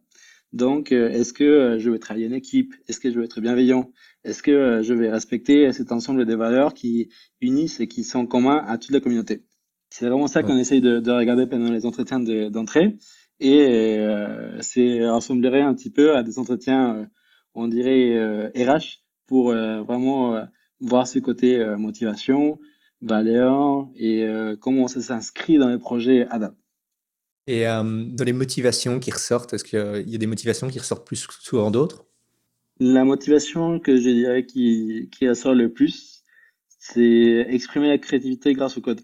[0.54, 2.76] Donc, euh, est-ce que euh, je vais travailler en équipe?
[2.88, 3.91] Est-ce que je vais être bienveillant?
[4.23, 7.10] Est-ce que euh, je vais respecter cet ensemble des valeurs qui
[7.41, 9.45] unissent et qui sont communs à toute la communauté?
[9.89, 12.97] C'est vraiment ça qu'on essaye de, de, regarder pendant les entretiens d'entrée.
[13.39, 13.97] et
[14.62, 17.10] c'est ressemblerait un petit peu à des entretiens
[17.58, 18.80] on dirait RH euh,
[19.26, 20.43] pour euh, vraiment euh,
[20.80, 22.60] voir ce côté motivation,
[23.02, 24.28] valeur et
[24.62, 26.56] comment ça s'inscrit dans les projets ADAP.
[27.48, 31.28] Et dans les motivations qui ressortent, est-ce qu'il y a des motivations qui ressortent plus
[31.39, 32.06] souvent d'autres?
[32.80, 36.24] La motivation que je dirais qui, qui ressort le plus,
[36.78, 39.02] c'est exprimer la créativité grâce au code.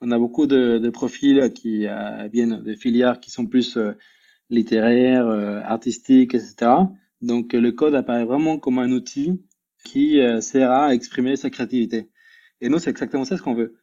[0.00, 1.86] On a beaucoup de, profils qui
[2.32, 3.78] viennent des filières qui sont plus
[4.48, 5.28] littéraires,
[5.66, 6.70] artistiques, etc.
[7.20, 9.42] Donc, le code apparaît vraiment comme un outil
[9.84, 12.10] qui euh, sert à exprimer sa créativité.
[12.60, 13.76] Et nous, c'est exactement ça ce qu'on veut.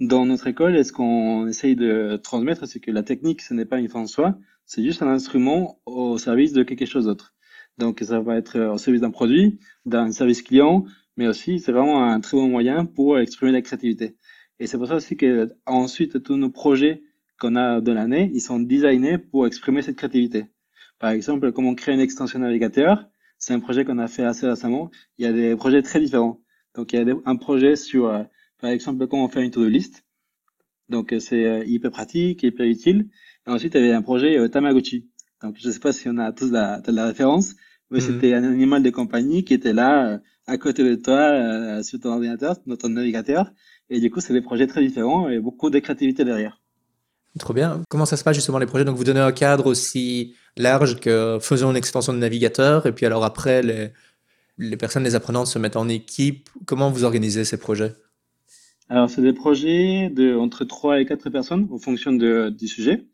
[0.00, 3.78] Dans notre école, ce qu'on essaye de transmettre, c'est que la technique, ce n'est pas
[3.78, 7.34] une fin en soi, c'est juste un instrument au service de quelque chose d'autre?
[7.78, 10.84] Donc, ça va être au service d'un produit, d'un service client,
[11.16, 14.16] mais aussi, c'est vraiment un très bon moyen pour exprimer la créativité.
[14.58, 17.02] Et c'est pour ça aussi que ensuite, tous nos projets
[17.38, 20.46] qu'on a de l'année, ils sont designés pour exprimer cette créativité.
[20.98, 23.08] Par exemple, comment créer une extension navigateur.
[23.38, 24.90] c'est un projet qu'on a fait assez récemment.
[25.18, 26.40] Il y a des projets très différents.
[26.74, 28.22] Donc, il y a un projet sur, euh,
[28.60, 30.04] par exemple, comment faire une to-do list.
[30.88, 33.08] Donc, euh, c'est euh, hyper pratique, hyper utile.
[33.46, 35.08] Et ensuite, il y avait un projet Tamagotchi.
[35.42, 37.54] Donc, je ne sais pas si on a tous la, la référence,
[37.90, 38.04] mais mhm.
[38.04, 42.56] c'était un animal de compagnie qui était là, à côté de toi, sur ton ordinateur,
[42.66, 43.52] dans ton navigateur.
[43.90, 46.60] Et du coup, c'est des projets très différents et beaucoup de créativité derrière.
[47.38, 47.82] Trop bien.
[47.88, 48.84] Comment ça se passe justement les projets?
[48.84, 53.04] Donc vous donnez un cadre aussi large que faisons une extension de navigateur et puis
[53.04, 53.90] alors après les,
[54.58, 56.48] les personnes, les apprenants se mettent en équipe.
[56.66, 57.94] Comment vous organisez ces projets?
[58.88, 63.04] Alors c'est des projets de entre 3 et 4 personnes en fonction de, du sujet.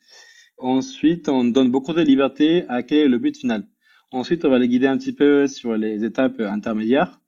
[0.59, 3.67] Ensuite, on donne beaucoup de liberté à quel est le but final.
[4.13, 7.21] Ensuite, on va les guider un petit peu sur les étapes intermédiaires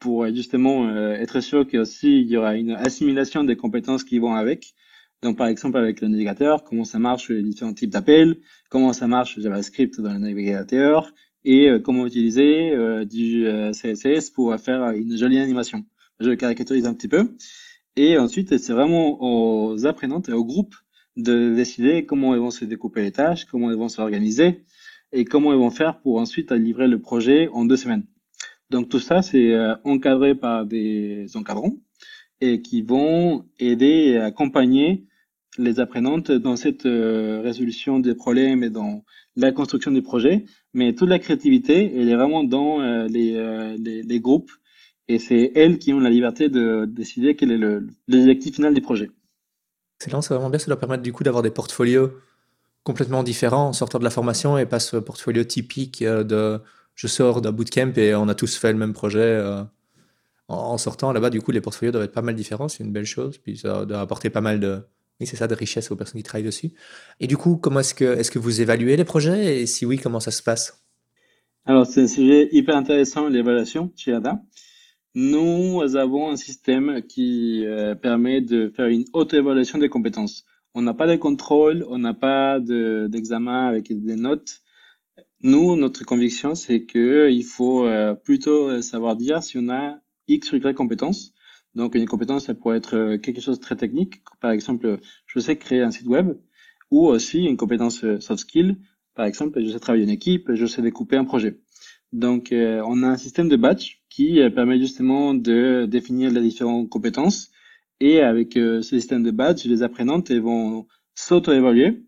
[0.00, 4.74] pour justement euh, être sûr qu'il y aura une assimilation des compétences qui vont avec
[5.22, 8.38] donc, par exemple, avec le navigateur, comment ça marche les différents types d'appels,
[8.70, 11.12] comment ça marche JavaScript dans le navigateur,
[11.44, 15.84] et euh, comment utiliser euh, du euh, CSS pour faire une jolie animation.
[16.20, 17.36] Je caricaturise un petit peu.
[17.96, 20.74] Et ensuite, c'est vraiment aux apprenantes et au groupe
[21.16, 24.64] de décider comment ils vont se découper les tâches, comment ils vont s'organiser,
[25.12, 28.06] et comment ils vont faire pour ensuite livrer le projet en deux semaines.
[28.70, 29.52] Donc tout ça, c'est
[29.84, 31.74] encadré par des encadrants
[32.40, 35.04] et qui vont aider et accompagner
[35.60, 39.04] les apprenantes dans cette euh, résolution des problèmes et dans
[39.36, 40.44] la construction des projets.
[40.74, 44.50] Mais toute la créativité, elle est vraiment dans euh, euh, les, les, groupes
[45.08, 47.58] et c'est elles qui ont la liberté de décider quel est
[48.08, 49.10] l'objectif final des projets.
[50.00, 50.58] Excellent, c'est vraiment bien.
[50.58, 52.10] Ça doit permettre du coup d'avoir des portfolios
[52.82, 56.58] complètement différents en sortant de la formation et pas ce portfolio typique de
[56.94, 59.38] je sors d'un bootcamp et on a tous fait le même projet
[60.48, 61.12] en sortant.
[61.12, 62.68] Là-bas, du coup, les portfolios doivent être pas mal différents.
[62.68, 63.36] C'est une belle chose.
[63.36, 64.82] Puis ça doit apporter pas mal de,
[65.20, 66.72] oui, c'est ça, de richesse aux personnes qui travaillent dessus.
[67.20, 69.60] Et du coup, comment est-ce que, est que vous évaluez les projets?
[69.60, 70.82] Et si oui, comment ça se passe?
[71.66, 74.40] Alors, c'est un sujet hyper intéressant, l'évaluation chez ADA.
[75.14, 80.44] Nous avons un système qui euh, permet de faire une auto-évaluation des compétences.
[80.74, 84.60] On n'a pas de contrôle, on n'a pas d'examen avec des notes.
[85.42, 90.56] Nous, notre conviction, c'est qu'il faut euh, plutôt savoir dire si on a X ou
[90.56, 91.32] Y compétences
[91.74, 94.22] donc, une compétence, ça pourrait être euh, quelque chose de très technique.
[94.40, 96.36] Par exemple, je sais créer un site web
[96.90, 98.76] ou aussi une compétence euh, soft skill.
[99.14, 101.60] Par exemple, je sais travailler en équipe, je sais découper un projet.
[102.12, 106.88] Donc, euh, on a un système de batch qui permet justement de définir les différentes
[106.88, 107.50] compétences.
[108.00, 112.02] Et avec ce système de batch, les apprenantes vont s'auto-évaluer,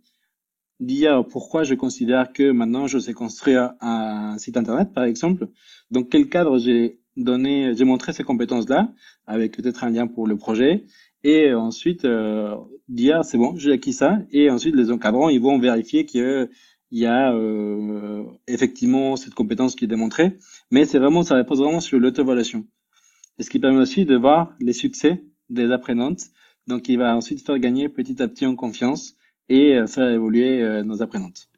[0.81, 5.48] dire pourquoi je considère que maintenant je sais construire un site internet, par exemple.
[5.90, 8.92] Donc, quel cadre j'ai donné, j'ai montré ces compétences-là
[9.27, 10.85] avec peut-être un lien pour le projet
[11.25, 12.57] et ensuite euh,
[12.88, 16.48] dire c'est bon, j'ai acquis ça et ensuite les encadrants ils vont vérifier qu'il
[16.90, 20.38] y a euh, effectivement cette compétence qui est démontrée,
[20.70, 22.66] mais c'est vraiment ça repose vraiment sur l'auto-évaluation.
[23.38, 26.22] Et ce qui permet aussi de voir les succès des apprenantes,
[26.66, 29.14] donc il va ensuite faire gagner petit à petit en confiance
[29.48, 31.48] et euh, faire évoluer nos apprenantes.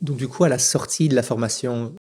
[0.00, 1.94] Donc du coup, à la sortie de la formation,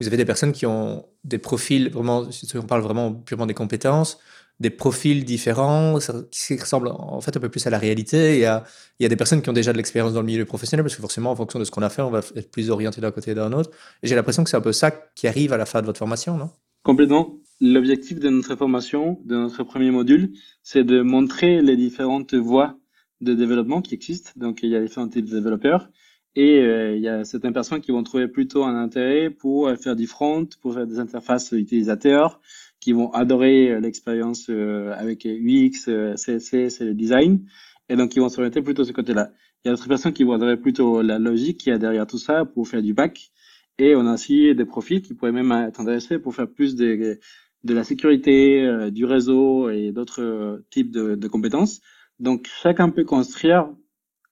[0.00, 3.54] vous avez des personnes qui ont des profils vraiment, si on parle vraiment purement des
[3.54, 4.18] compétences,
[4.60, 5.98] des profils différents,
[6.30, 8.34] qui ressemblent en fait un peu plus à la réalité.
[8.34, 8.64] Il y a,
[8.98, 10.96] il y a des personnes qui ont déjà de l'expérience dans le milieu professionnel, parce
[10.96, 13.10] que forcément, en fonction de ce qu'on a fait, on va être plus orienté d'un
[13.10, 13.70] côté ou d'un autre.
[14.02, 15.98] Et j'ai l'impression que c'est un peu ça qui arrive à la fin de votre
[15.98, 16.50] formation, non?
[16.82, 17.36] Complètement.
[17.60, 20.32] L'objectif de notre formation, de notre premier module,
[20.62, 22.78] c'est de montrer les différentes voies
[23.22, 24.30] de développement qui existent.
[24.36, 25.88] Donc, il y a différents types de développeurs.
[26.36, 29.96] Et euh, il y a certaines personnes qui vont trouver plutôt un intérêt pour faire
[29.96, 32.42] du front, pour faire des interfaces utilisateurs,
[32.78, 37.46] qui vont adorer euh, l'expérience euh, avec UX, CSS et design,
[37.88, 39.32] et donc ils vont s'orienter plutôt de ce côté-là.
[39.64, 42.06] Il y a d'autres personnes qui vont adorer plutôt la logique qui y a derrière
[42.06, 43.30] tout ça pour faire du back,
[43.78, 47.18] et on a aussi des profils qui pourraient même être intéressés pour faire plus de,
[47.64, 51.80] de la sécurité, du réseau et d'autres types de, de compétences.
[52.20, 53.68] Donc chacun peut construire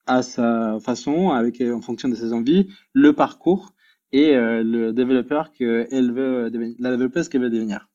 [0.06, 3.74] à sa façon, avec en fonction de ses envies, le parcours
[4.12, 7.88] et euh, le développeur qu'elle veut devenir, la développeuse qu'elle veut devenir.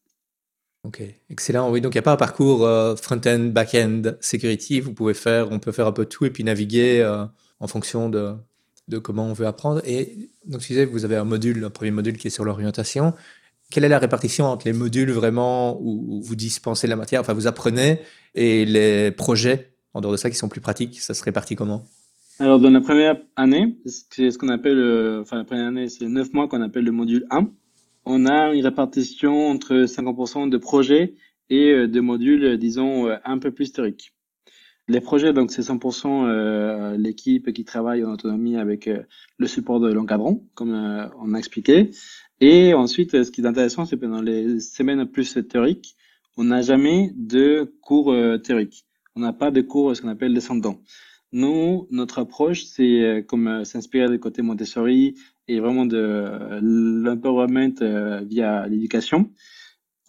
[0.84, 1.70] Ok, excellent.
[1.72, 4.80] Oui, donc il n'y a pas un parcours euh, front-end, back-end, security.
[4.80, 7.26] Vous pouvez faire, on peut faire un peu tout et puis naviguer euh,
[7.60, 8.36] en fonction de,
[9.04, 9.82] comment on veut apprendre.
[9.86, 13.14] Et donc, tu vous avez un module, un premier module qui est sur l'orientation.
[13.70, 17.46] Quelle est la répartition entre les modules vraiment où vous dispensez la matière, enfin vous
[17.46, 18.00] apprenez,
[18.34, 21.86] et les projets en dehors de ça qui sont plus pratiques Ça se répartit comment?
[22.42, 26.08] Alors, dans la première année, c'est ce qu'on appelle, euh, enfin, la première année, c'est
[26.08, 27.52] neuf mois qu'on appelle le module 1.
[28.06, 31.16] On a une répartition entre 50% de projets
[31.50, 34.14] et euh, de modules, disons, euh, un peu plus théoriques.
[34.88, 38.90] Les projets, donc, c'est 100% l'équipe qui travaille en autonomie avec
[39.38, 40.72] le support de l'encadrant, comme
[41.20, 41.92] on a expliqué.
[42.40, 45.96] Et ensuite, ce qui est intéressant, c'est que dans les semaines plus théoriques,
[46.38, 48.88] on n'a jamais de cours théoriques.
[49.16, 50.82] On n'a pas de cours, ce qu'on appelle descendants.
[51.32, 55.16] Nous, notre approche, c'est euh, comme euh, s'inspirer du côté Montessori
[55.48, 59.32] et vraiment de l'empowerment via l'éducation.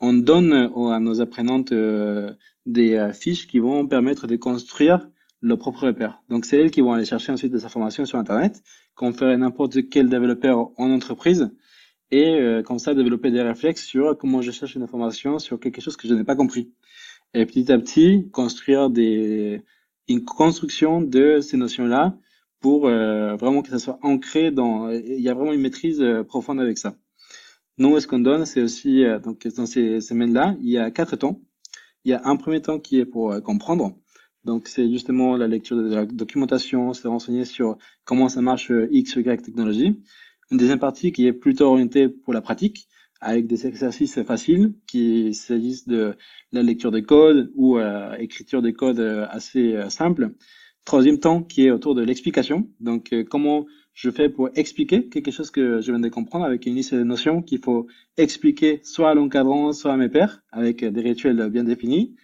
[0.00, 1.72] On donne à nos apprenantes
[2.66, 5.08] des fiches qui vont permettre de construire
[5.42, 6.22] leur propre repère.
[6.28, 8.62] Donc, c'est elles qui vont aller chercher ensuite des informations sur Internet,
[8.94, 11.50] qu'on ferait n'importe quel développeur en entreprise
[12.10, 15.80] et euh, comme ça développer des réflexes sur comment je cherche une information sur quelque
[15.80, 16.72] chose que je n'ai pas compris.
[17.34, 19.62] Et petit à petit, construire des,
[20.10, 22.16] une construction de ces notions-là
[22.60, 24.90] pour euh, vraiment que ça soit ancré dans...
[24.90, 26.96] Il y a vraiment une maîtrise euh, profonde avec ça.
[27.78, 31.40] Nous, ce qu'on donne, c'est aussi, donc dans ces semaines-là, il y a quatre temps.
[32.04, 33.96] Il y a un premier temps qui est pour comprendre.
[34.44, 39.16] Donc, c'est justement la lecture de la documentation, se renseigner sur comment ça marche X,
[39.16, 39.98] Y technologie.
[40.50, 42.86] Une deuxième partie qui est plutôt orientée pour la pratique,
[43.20, 46.16] avec des exercices faciles, qui s'agissent de
[46.52, 50.30] la lecture des codes ou euh, écriture des codes euh, assez euh, simples.
[50.84, 52.68] Troisième temps qui est autour de l'explication.
[52.80, 56.64] Donc, euh, comment je fais pour expliquer quelque chose que je viens de comprendre avec
[56.64, 60.84] une liste de notions qu'il faut expliquer soit à l'encadrant, soit à mes pairs, avec
[60.84, 62.14] des rituels bien définis.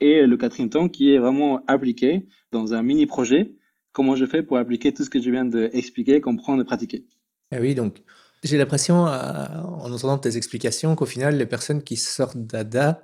[0.00, 3.54] Et le quatrième temps qui est vraiment appliqué dans un mini projet.
[3.92, 7.04] Comment je fais pour appliquer tout ce que je viens d'expliquer, comprendre et pratiquer.
[7.52, 8.02] Ah oui, donc
[8.42, 13.02] j'ai l'impression, euh, en entendant tes explications, qu'au final, les personnes qui sortent d'ADA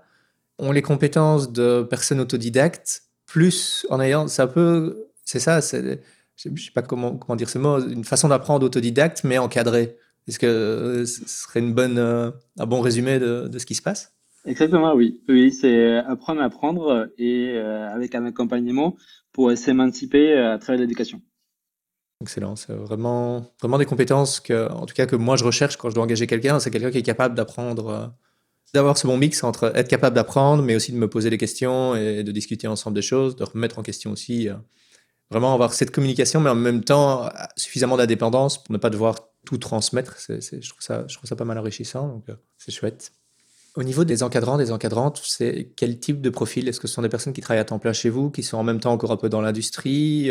[0.59, 4.93] ont les compétences de personnes autodidactes, plus en ayant, c'est un
[5.25, 6.01] c'est ça, c'est,
[6.37, 9.97] je ne sais pas comment, comment dire ce mot, une façon d'apprendre autodidacte, mais encadrée.
[10.27, 13.75] Est-ce que euh, ce serait une bonne, euh, un bon résumé de, de ce qui
[13.75, 14.15] se passe?
[14.47, 15.21] Exactement, oui.
[15.29, 18.97] Oui, c'est apprendre à apprendre et avec un accompagnement
[19.33, 21.21] pour s'émanciper à travers l'éducation.
[22.23, 25.91] Excellent, c'est vraiment, vraiment des compétences que, en tout cas, que moi je recherche quand
[25.91, 26.59] je dois engager quelqu'un.
[26.61, 28.07] C'est quelqu'un qui est capable d'apprendre, euh,
[28.73, 31.95] d'avoir ce bon mix entre être capable d'apprendre, mais aussi de me poser des questions
[31.95, 34.49] et de discuter ensemble des choses, de remettre en question aussi.
[34.49, 34.55] Euh,
[35.31, 39.17] vraiment avoir cette communication, mais en même temps euh, suffisamment d'indépendance pour ne pas devoir
[39.45, 40.17] tout transmettre.
[40.29, 42.25] je, trouve ça, je trouve ça pas mal enrichissant, donc
[42.57, 43.13] c'est chouette.
[43.75, 46.67] Au niveau des encadrants, des encadrantes, c'est quel type de profil?
[46.67, 48.57] Est-ce que ce sont des personnes qui travaillent à temps plein chez vous, qui sont
[48.57, 50.31] en même temps encore un peu dans l'industrie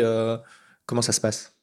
[0.86, 1.55] Comment ça se passe?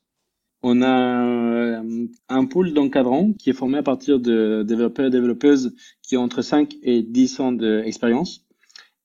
[0.63, 5.75] On a euh, un pool d'encadrants qui est formé à partir de développeurs et développeuses
[6.01, 8.45] qui ont entre 5 et 10 ans d'expérience.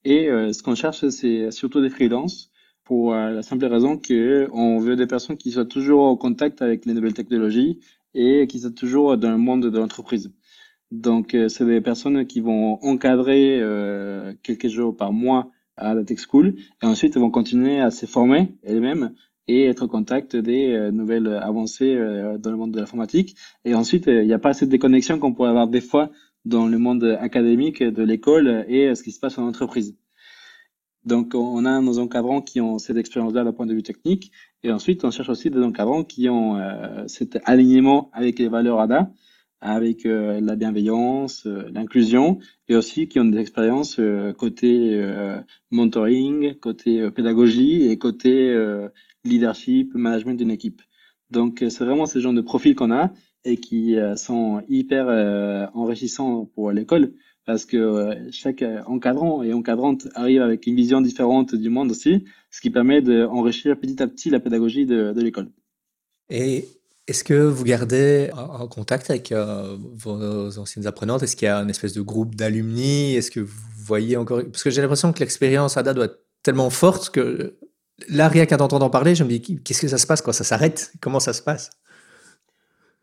[0.05, 2.51] Et euh, ce qu'on cherche, c'est surtout des freelances
[2.85, 6.87] pour euh, la simple raison qu'on veut des personnes qui soient toujours en contact avec
[6.87, 7.81] les nouvelles technologies
[8.15, 10.33] et qui soient toujours dans le monde de l'entreprise.
[10.91, 13.61] Donc, c'est des personnes qui vont encadrer
[14.43, 18.57] quelques jours par mois à la Tech School et ensuite vont continuer à se former
[18.63, 19.13] elles-mêmes
[19.49, 23.35] et être en contact des euh, nouvelles avancées euh, dans le monde de l'informatique.
[23.65, 26.11] Et ensuite, euh, il n'y a pas cette déconnexion qu'on pourrait avoir des fois
[26.45, 29.97] dans le monde académique de l'école et ce qui se passe en entreprise.
[31.05, 34.31] Donc, on a nos encadrants qui ont cette expérience-là d'un point de vue technique.
[34.63, 36.59] Et ensuite, on cherche aussi des encadrants qui ont
[37.07, 39.11] cet alignement avec les valeurs ADA,
[39.61, 44.01] avec la bienveillance, l'inclusion, et aussi qui ont des expériences
[44.39, 45.03] côté
[45.71, 48.55] mentoring, côté pédagogie et côté
[49.25, 50.83] leadership, management d'une équipe.
[51.31, 53.13] Donc, euh, c'est vraiment ce genre de profil qu'on a
[53.45, 57.13] et qui euh, sont hyper euh, enrichissants pour l'école
[57.45, 62.61] parce que chaque encadrant et encadrante arrive avec une vision différente du monde aussi, ce
[62.61, 65.49] qui permet d'enrichir petit à petit la pédagogie de, l'école.
[66.29, 66.67] Et
[67.07, 71.23] est-ce que vous gardez en contact avec vos anciennes apprenantes?
[71.23, 73.15] Est-ce qu'il y a une espèce de groupe d'alumni?
[73.15, 74.43] Est-ce que vous voyez encore?
[74.53, 77.57] Parce que j'ai l'impression que l'expérience ADA doit être tellement forte que
[78.09, 80.45] là, rien qu'à t'entendre parler, je me dis, qu'est-ce que ça se passe quand ça
[80.45, 80.93] s'arrête?
[81.01, 81.71] Comment ça se passe?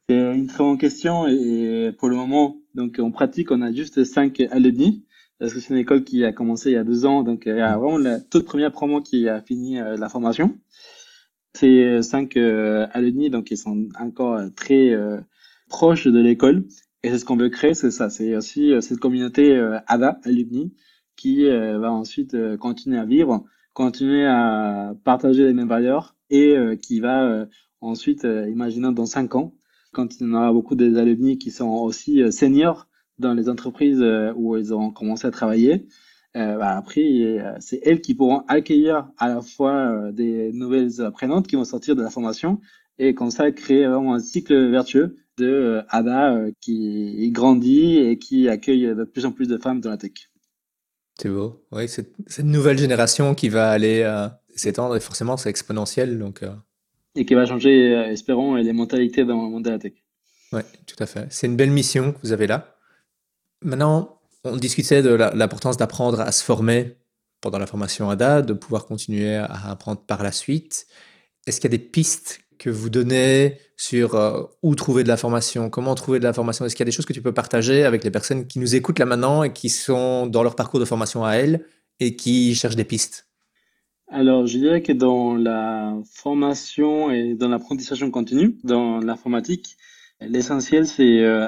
[0.07, 4.03] C'est une très bonne question et pour le moment, donc en pratique, on a juste
[4.03, 5.03] 5 alumni
[5.39, 7.57] parce que c'est une école qui a commencé il y a deux ans, donc il
[7.57, 10.57] y a vraiment la toute première promo qui a fini euh, la formation.
[11.53, 14.95] C'est 5 euh, alumni, donc ils sont encore euh, très
[15.69, 16.65] proches de l'école.
[17.03, 19.55] Et c'est ce qu'on veut créer, c'est ça, c'est aussi cette communauté
[19.87, 20.73] ADA, alumni,
[21.15, 23.45] qui va ensuite continuer à vivre
[23.75, 27.45] continuer à partager les mêmes valeurs et euh, qui va euh,
[27.81, 29.53] ensuite, euh, imaginons dans cinq ans,
[29.91, 32.87] quand il y aura beaucoup des alumni qui sont aussi seniors
[33.19, 34.03] dans les entreprises
[34.35, 35.87] où ils auront commencé à travailler,
[36.33, 41.63] bah, après, c'est elles qui pourront accueillir à la fois des nouvelles apprenantes qui vont
[41.63, 42.59] sortir de la formation
[42.99, 48.93] et comme ça créer vraiment un cycle vertueux de ADA qui grandit et qui accueille
[48.93, 50.29] de plus en plus de femmes dans la tech.
[51.19, 51.65] C'est beau.
[51.71, 56.19] Oui, cette nouvelle génération qui va aller euh, s'étendre et forcément c'est exponentiel.
[56.19, 56.51] Donc, euh.
[57.15, 59.93] Et qui va changer, euh, espérons, les mentalités dans le monde de la tech.
[60.51, 61.27] Oui, tout à fait.
[61.29, 62.75] C'est une belle mission que vous avez là.
[63.61, 66.97] Maintenant, on discutait de l'importance d'apprendre à se former
[67.41, 70.87] pendant la formation ADA, de pouvoir continuer à apprendre par la suite.
[71.47, 75.17] Est-ce qu'il y a des pistes que vous donnez sur euh, où trouver de la
[75.17, 77.33] formation, comment trouver de la formation Est-ce qu'il y a des choses que tu peux
[77.33, 80.79] partager avec les personnes qui nous écoutent là maintenant et qui sont dans leur parcours
[80.79, 81.65] de formation à elles
[81.99, 83.27] et qui cherchent des pistes?
[84.07, 89.77] Alors, je dirais que dans la formation et dans l'apprentissage continu, dans l'informatique,
[90.21, 91.47] l'essentiel, c'est, euh,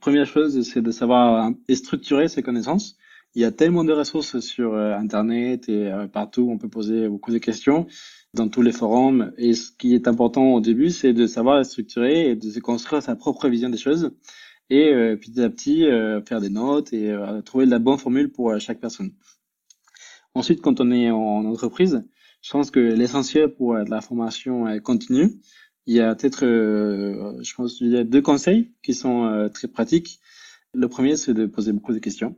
[0.00, 2.96] première chose, c'est de savoir structurer ses connaissances.
[3.34, 7.32] Il y a tellement de ressources sur euh, Internet et partout, on peut poser beaucoup
[7.32, 7.86] de questions
[8.34, 9.32] dans tous les forums.
[9.36, 13.02] Et ce qui est important au début, c'est de savoir structurer et de se construire
[13.02, 14.12] sa propre vision des choses.
[14.70, 18.30] Et euh, petit à petit, euh, faire des notes et euh, trouver la bonne formule
[18.30, 19.12] pour chaque personne.
[20.34, 22.02] Ensuite, quand on est en entreprise,
[22.40, 25.30] je pense que l'essentiel pour la formation continue,
[25.86, 30.20] il y a peut-être, je pense, il y a deux conseils qui sont très pratiques.
[30.72, 32.34] Le premier, c'est de poser beaucoup de questions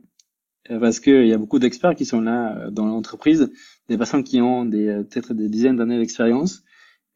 [0.67, 3.51] parce qu'il y a beaucoup d'experts qui sont là dans l'entreprise
[3.89, 6.63] des personnes qui ont des euh, peut-être des dizaines d'années d'expérience.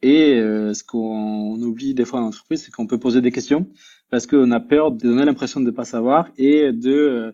[0.02, 3.70] Et euh, ce qu'on oublie des fois en entreprise, c'est qu'on peut poser des questions
[4.10, 7.32] parce qu'on a peur de donner l'impression de ne pas savoir et de euh,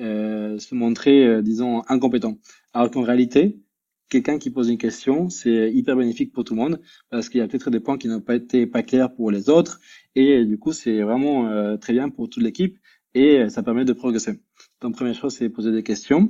[0.00, 2.38] euh se montrer, disons, incompétent.
[2.72, 3.60] Alors qu'en réalité,
[4.08, 6.80] quelqu'un qui pose une question, c'est hyper bénéfique pour tout le monde
[7.10, 9.48] parce qu'il y a peut-être des points qui n'ont pas été pas clairs pour les
[9.48, 9.80] autres
[10.16, 12.78] et du coup, c'est vraiment très bien pour toute l'équipe
[13.14, 14.40] et ça permet de progresser.
[14.80, 16.28] Donc, première chose, c'est poser des questions.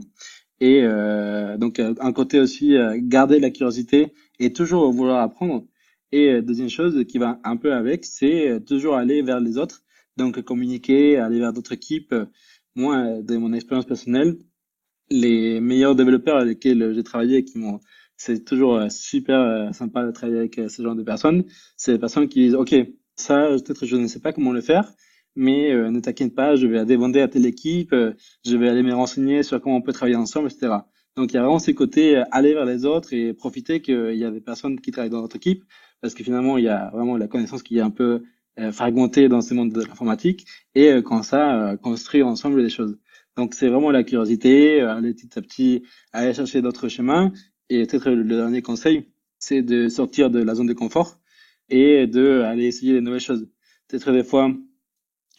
[0.60, 5.66] Et euh, donc, euh, un côté aussi, euh, garder la curiosité et toujours vouloir apprendre.
[6.12, 9.82] Et deuxième chose qui va un peu avec, c'est toujours aller vers les autres.
[10.16, 12.14] Donc, communiquer, aller vers d'autres équipes.
[12.74, 14.36] Moi, de mon expérience personnelle,
[15.10, 17.78] les meilleurs développeurs avec lesquels j'ai travaillé, qui m'ont,
[18.16, 21.44] c'est toujours super sympa de travailler avec ce genre de personnes.
[21.76, 22.74] C'est des personnes qui disent, OK,
[23.14, 24.92] ça, peut-être je ne sais pas comment le faire,
[25.36, 28.12] mais euh, ne t'inquiète pas, je vais demander à telle équipe, euh,
[28.44, 30.74] je vais aller me renseigner sur comment on peut travailler ensemble, etc.
[31.16, 34.14] Donc il y a vraiment ces côtés euh, aller vers les autres et profiter qu'il
[34.14, 35.64] y a des personnes qui travaillent dans notre équipe,
[36.00, 38.22] parce que finalement il y a vraiment la connaissance qui est un peu
[38.72, 42.98] fragmentée dans ce monde de l'informatique, et quand ça, construire ensemble des choses.
[43.36, 47.32] Donc c'est vraiment la curiosité, aller petit à petit, aller chercher d'autres chemins,
[47.70, 49.06] et peut-être le dernier conseil,
[49.38, 51.18] c'est de sortir de la zone de confort
[51.70, 53.48] et de aller essayer des nouvelles choses.
[53.88, 54.52] Peut-être des fois,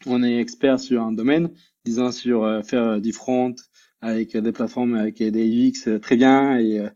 [0.05, 1.49] on est expert sur un domaine,
[1.85, 3.55] disons sur euh, faire du front
[4.01, 6.89] avec des plateformes avec des UX euh, très bien et euh,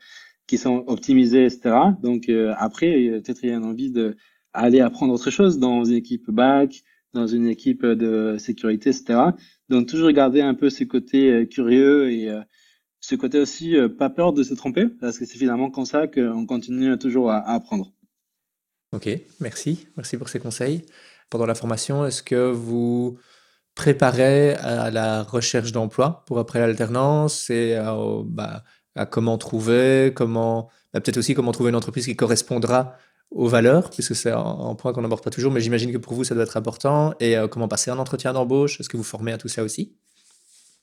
[0.47, 1.75] qui sont optimisées, etc.
[2.03, 2.91] Donc après,
[3.23, 4.15] peut-être il y a une envie de
[4.53, 6.83] aller apprendre autre chose dans une équipe back,
[7.13, 9.21] dans une équipe de sécurité, etc.
[9.69, 12.29] Donc toujours garder un peu ce côté curieux et
[12.99, 16.45] ce côté aussi pas peur de se tromper, parce que c'est finalement comme ça qu'on
[16.45, 17.91] continue toujours à apprendre.
[18.91, 20.85] Ok, merci, merci pour ces conseils
[21.29, 23.17] pendant la formation Est-ce que vous
[23.75, 28.63] préparez à la recherche d'emploi pour après l'alternance et à, bah,
[29.09, 32.95] comment trouver, comment, bah, peut-être aussi comment trouver une entreprise qui correspondra
[33.31, 36.23] aux valeurs, puisque c'est un, point qu'on n'aborde pas toujours, mais j'imagine que pour vous,
[36.23, 37.13] ça doit être important.
[37.19, 38.79] Et euh, comment passer un entretien d'embauche?
[38.79, 39.93] Est-ce que vous formez à tout ça aussi?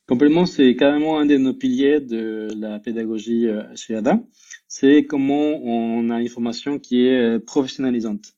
[0.07, 4.21] Complètement, c'est carrément un de nos piliers de la pédagogie euh, chez ADA.
[4.69, 8.35] C'est comment on a une formation qui est euh, professionnalisante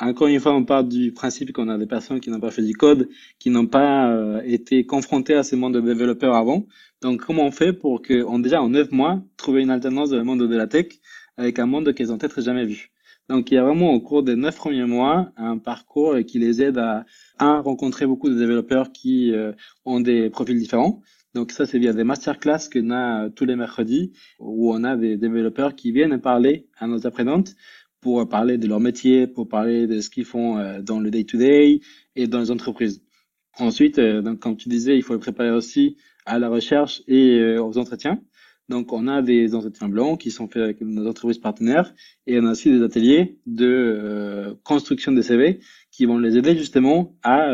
[0.00, 2.62] encore une fois, on parle du principe qu'on a des personnes qui n'ont pas fait
[2.62, 6.66] du code, qui n'ont pas euh, été confrontées à ce monde de développeurs avant.
[7.02, 10.16] Donc, comment on fait pour que, on, déjà en neuf mois, trouver une alternance dans
[10.16, 10.86] le monde de la tech
[11.36, 12.90] avec un monde qu'ils ont peut-être jamais vu?
[13.28, 16.62] Donc, il y a vraiment au cours des neuf premiers mois un parcours qui les
[16.62, 17.04] aide à,
[17.38, 19.52] rencontrer beaucoup de développeurs qui euh,
[19.84, 21.02] ont des profils différents.
[21.34, 25.16] Donc ça, c'est via des masterclass qu'on a tous les mercredis, où on a des
[25.16, 27.54] développeurs qui viennent parler à nos apprenantes
[28.00, 31.80] pour parler de leur métier, pour parler de ce qu'ils font euh, dans le day-to-day
[32.16, 33.02] et dans les entreprises.
[33.58, 35.96] Ensuite, euh, donc, comme tu disais, il faut le préparer aussi
[36.26, 38.22] à la recherche et euh, aux entretiens.
[38.68, 41.92] Donc, on a des entretiens blancs qui sont faits avec nos entreprises partenaires
[42.26, 47.16] et on a aussi des ateliers de construction des CV qui vont les aider justement
[47.22, 47.50] à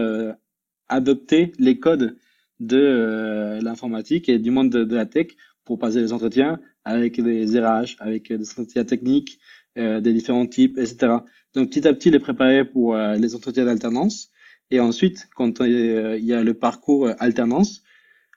[0.88, 2.16] adopter les codes
[2.58, 5.28] de l'informatique et du monde de, de, la tech
[5.64, 9.38] pour passer les entretiens avec des RH, avec des entretiens techniques,
[9.76, 11.16] euh, des différents types, etc.
[11.54, 14.30] Donc petit à petit, les préparer pour euh, les entretiens d'alternance.
[14.70, 17.82] Et ensuite, quand euh, il y a le parcours alternance,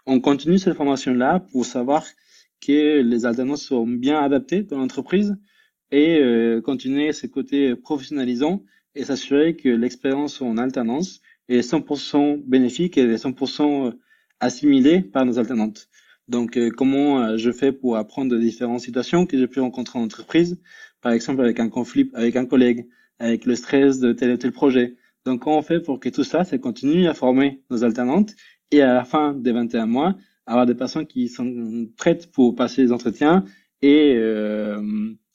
[0.07, 2.07] on continue cette formation-là pour savoir
[2.59, 5.37] que les alternances sont bien adaptées dans l'entreprise
[5.91, 6.19] et
[6.65, 8.63] continuer ce côté professionnalisant
[8.95, 13.93] et s'assurer que l'expérience en alternance est 100% bénéfique et est 100%
[14.39, 15.87] assimilée par nos alternantes.
[16.29, 20.57] Donc, comment je fais pour apprendre de différentes situations que j'ai pu rencontrer en entreprise
[21.01, 22.87] par exemple avec un conflit avec un collègue,
[23.19, 24.95] avec le stress de tel ou tel projet.
[25.25, 28.33] Donc, comment on fait pour que tout ça, ça continue à former nos alternantes
[28.71, 32.81] et à la fin des 21 mois, avoir des personnes qui sont prêtes pour passer
[32.81, 33.43] les entretiens
[33.81, 34.81] et euh,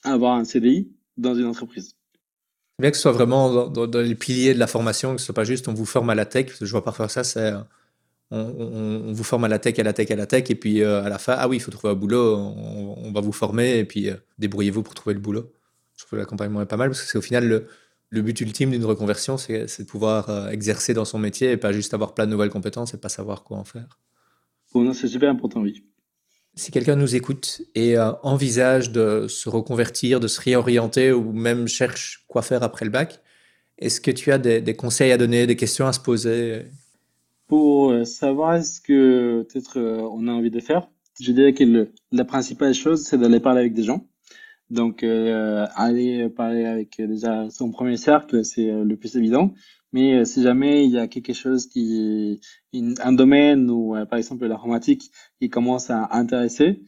[0.03, 1.95] avoir un CDI dans une entreprise?
[2.79, 5.43] Bien que ce soit vraiment dans, les piliers de la formation, que ce soit pas
[5.43, 7.53] juste on vous forme à la tech, parce que je vois parfois ça, c'est
[8.33, 11.03] on, vous forme à la tech, à la tech, à la tech, et puis euh,
[11.03, 13.85] à la fin, ah oui, il faut trouver un boulot, on, va vous former, et
[13.85, 15.51] puis euh, débrouillez-vous pour trouver le boulot.
[15.95, 17.67] Je trouve que l'accompagnement est pas mal, parce que c'est au final le,
[18.09, 21.71] le but ultime d'une reconversion, c'est de pouvoir euh, exercer dans son métier et pas
[21.71, 23.99] juste avoir plein de nouvelles compétences et pas savoir quoi en faire.
[24.73, 25.83] Bon, c'est super important, oui.
[26.55, 32.25] Si quelqu'un nous écoute et envisage de se reconvertir, de se réorienter ou même cherche
[32.27, 33.23] quoi faire après le bac,
[33.79, 36.67] est-ce que tu as des, conseils à donner, des questions à se poser?
[37.53, 40.89] Pour euh, savoir ce que peut-être on a envie de faire,
[41.21, 44.07] je dirais que la principale chose, c'est d'aller parler avec des gens
[44.73, 49.53] donc, euh, aller parler avec euh, déjà son premier cercle, c'est euh, le plus évident.
[49.91, 52.39] Mais si jamais il y a quelque chose qui,
[52.73, 56.81] un domaine ou par exemple l'informatique qui commence à intéresser,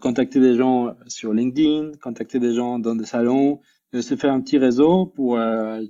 [0.00, 3.60] contacter des gens sur LinkedIn, contacter des gens dans des salons,
[3.92, 5.38] se faire un petit réseau pour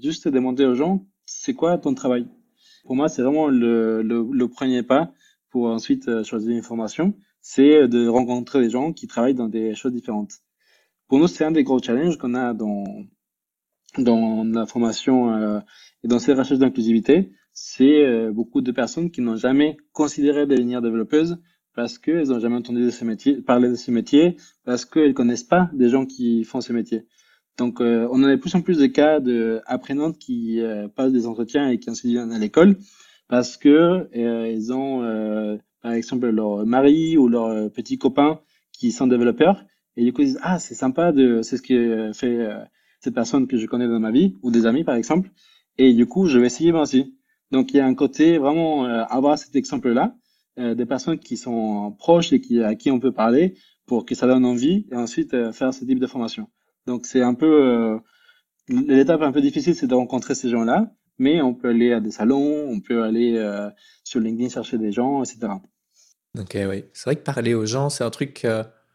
[0.02, 2.26] juste demander aux gens c'est quoi ton travail?
[2.84, 5.12] Pour moi, c'est vraiment le, le, le, premier pas
[5.50, 9.92] pour ensuite choisir une formation, c'est de rencontrer des gens qui travaillent dans des choses
[9.92, 10.40] différentes.
[11.08, 12.84] Pour nous, c'est un des gros challenges qu'on a dans,
[13.98, 15.60] dans la formation euh,
[16.02, 17.32] et dans ces recherches d'inclusivité.
[17.52, 21.38] C'est euh, beaucoup de personnes qui n'ont jamais considéré devenir développeuses
[21.74, 22.88] parce qu'elles n'ont jamais entendu
[23.46, 27.06] parler de ce métier, parce qu'elles connaissent pas des gens qui font ce métier.
[27.58, 30.60] Donc, euh, on a de plus en plus de cas d'apprenantes qui
[30.96, 32.76] passent des entretiens et qui ensuite viennent à l'école
[33.28, 38.40] parce que ils ont, par exemple, leur mari ou leur petit copain
[38.72, 39.64] qui sont développeurs
[39.96, 42.58] et du coup, ils disent, ah, c'est sympa de, c'est ce que fait euh,
[43.00, 45.30] cette personne que je connais dans ma vie, ou des amis, par exemple.
[45.78, 47.16] Et du coup, je vais essayer moi aussi.
[47.50, 50.16] Donc, il y a un côté vraiment euh, avoir cet exemple-là,
[50.58, 53.54] euh, des personnes qui sont proches et qui, à qui on peut parler
[53.86, 56.48] pour que ça donne envie et ensuite euh, faire ce type de formation.
[56.86, 57.98] Donc, c'est un peu,
[58.68, 62.10] l'étape un peu difficile, c'est de rencontrer ces gens-là, mais on peut aller à des
[62.10, 63.40] salons, on peut aller
[64.04, 65.52] sur LinkedIn chercher des gens, etc.
[66.38, 66.84] Ok, oui.
[66.92, 68.46] C'est vrai que parler aux gens, c'est un truc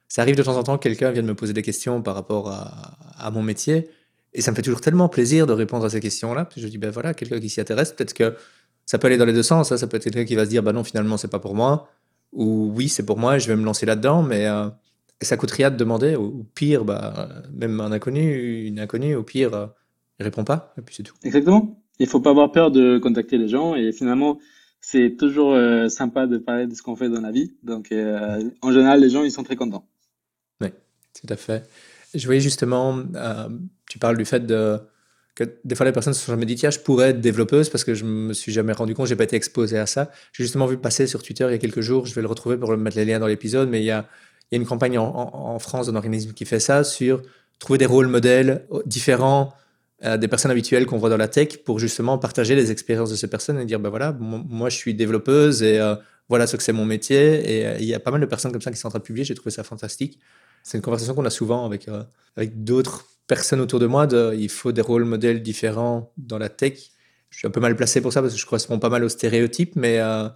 [0.08, 2.50] ça arrive de temps en temps que quelqu'un vienne me poser des questions par rapport
[2.50, 3.90] à, mon métier.
[4.34, 6.46] Et ça me fait toujours tellement plaisir de répondre à ces questions-là.
[6.46, 8.36] Puis je dis, ben voilà, quelqu'un qui s'y intéresse, peut-être que
[8.86, 9.72] ça peut aller dans les deux sens.
[9.72, 9.78] Hein.
[9.78, 11.90] Ça peut être quelqu'un qui va se dire, ben non, finalement, c'est pas pour moi.
[12.32, 14.24] Ou oui, c'est pour moi et je vais me lancer là-dedans.
[14.24, 14.48] Mais
[15.24, 16.16] euh, ça coûte rien de demander.
[16.16, 19.68] Ou, pire, bah, même un inconnu, une inconnue, au pire, euh,
[20.20, 20.74] il répond pas.
[20.78, 21.16] Et puis c'est tout.
[21.24, 21.82] Exactement.
[22.00, 23.76] Il faut pas avoir peur de contacter les gens.
[23.76, 24.40] Et finalement,
[24.82, 27.56] c'est toujours euh, sympa de parler de ce qu'on fait dans la vie.
[27.64, 29.88] Donc, en général, les gens, ils sont très contents.
[31.20, 31.68] Tout à fait.
[32.14, 33.50] Je voyais justement, euh,
[33.90, 34.80] tu parles du fait de,
[35.36, 37.84] que des fois les personnes se sont jamais dit tiens je pourrais être développeuse parce
[37.84, 40.12] que je me suis jamais rendu compte, j'ai pas été exposé à ça.
[40.34, 42.58] J'ai justement vu passer sur Twitter il y a quelques jours, je vais le retrouver
[42.58, 44.08] pour mettre les liens dans l'épisode, mais il y a,
[44.52, 47.22] il y a une campagne en, France d'un organisme qui fait ça sur
[47.60, 49.54] trouver des rôles modèles différents
[50.04, 53.16] euh, des personnes habituelles qu'on voit dans la tech pour justement partager les expériences de
[53.16, 55.96] ces personnes et dire ben voilà moi je suis développeuse et euh,
[56.30, 58.62] voilà ce que c'est mon métier et il y a pas mal de personnes comme
[58.62, 60.20] ça qui sont en train de publier, j'ai trouvé ça fantastique.
[60.68, 62.04] C'est une conversation qu'on a souvent avec, euh,
[62.36, 64.06] avec d'autres personnes autour de moi.
[64.38, 66.92] Il faut des rôles modèles différents dans la tech.
[67.30, 69.10] Je suis un peu mal placé pour ça parce que je correspond pas mal aux
[69.10, 70.28] stéréotypes, mais euh,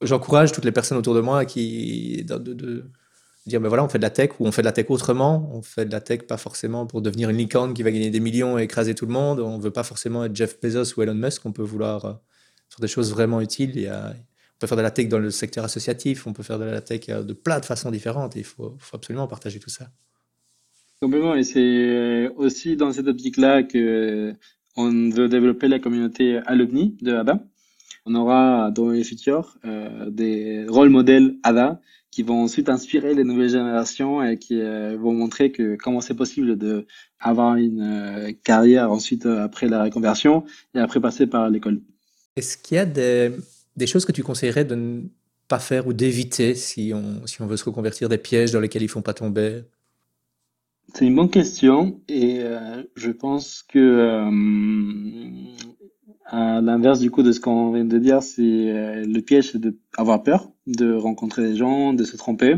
[0.00, 2.24] j'encourage toutes les personnes autour de moi qui
[3.46, 5.50] dire ben voilà on fait de la tech ou on fait de la tech autrement.
[5.52, 8.20] On fait de la tech pas forcément pour devenir une licorne qui va gagner des
[8.20, 9.40] millions et écraser tout le monde.
[9.40, 11.44] On veut pas forcément être Jeff Bezos ou Elon Musk.
[11.44, 12.12] On peut vouloir euh,
[12.70, 13.72] faire des choses vraiment utiles.
[13.74, 16.42] Il y a, on peut faire de la tech dans le secteur associatif, on peut
[16.42, 19.58] faire de la tech euh, de plein de façons différentes et il faut, absolument partager
[19.58, 19.88] tout ça.
[21.02, 24.34] Complètement, et c'est euh, aussi dans cette optique-là que
[24.76, 27.44] on veut développer la communauté alumni de ADA.
[28.06, 29.56] On aura dans les futurs
[30.08, 31.80] des rôles modèles ADA
[32.14, 34.60] qui vont ensuite inspirer les nouvelles générations et qui
[35.02, 36.86] vont montrer que comment c'est possible de
[37.18, 40.44] avoir une carrière ensuite après la reconversion
[40.74, 41.80] et après passer par l'école.
[42.36, 43.32] Est-ce qu'il y a des,
[43.76, 45.00] des choses que tu conseillerais de ne
[45.48, 48.82] pas faire ou d'éviter si on, si on veut se reconvertir, des pièges dans lesquels
[48.82, 49.62] il ne faut pas tomber?
[50.94, 54.30] C'est une bonne question et euh, je pense que euh,
[56.26, 59.60] à l'inverse du coup de ce qu'on vient de dire, c'est euh, le piège c'est
[59.96, 62.56] d'avoir peur, de rencontrer des gens, de se tromper.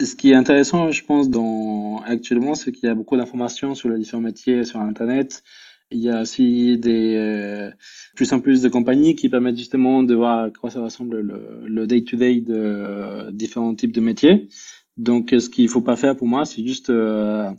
[0.00, 3.88] Ce qui est intéressant, je pense, dans actuellement, c'est qu'il y a beaucoup d'informations sur
[3.88, 5.42] les différents métiers sur Internet.
[5.90, 7.70] Il y a aussi des euh,
[8.14, 11.20] plus en plus de compagnies qui permettent justement de voir à quoi ça ressemble
[11.64, 14.48] le day-to-day de euh, différents types de métiers.
[14.96, 17.50] Donc, ce qu'il faut pas faire pour moi, c'est juste euh,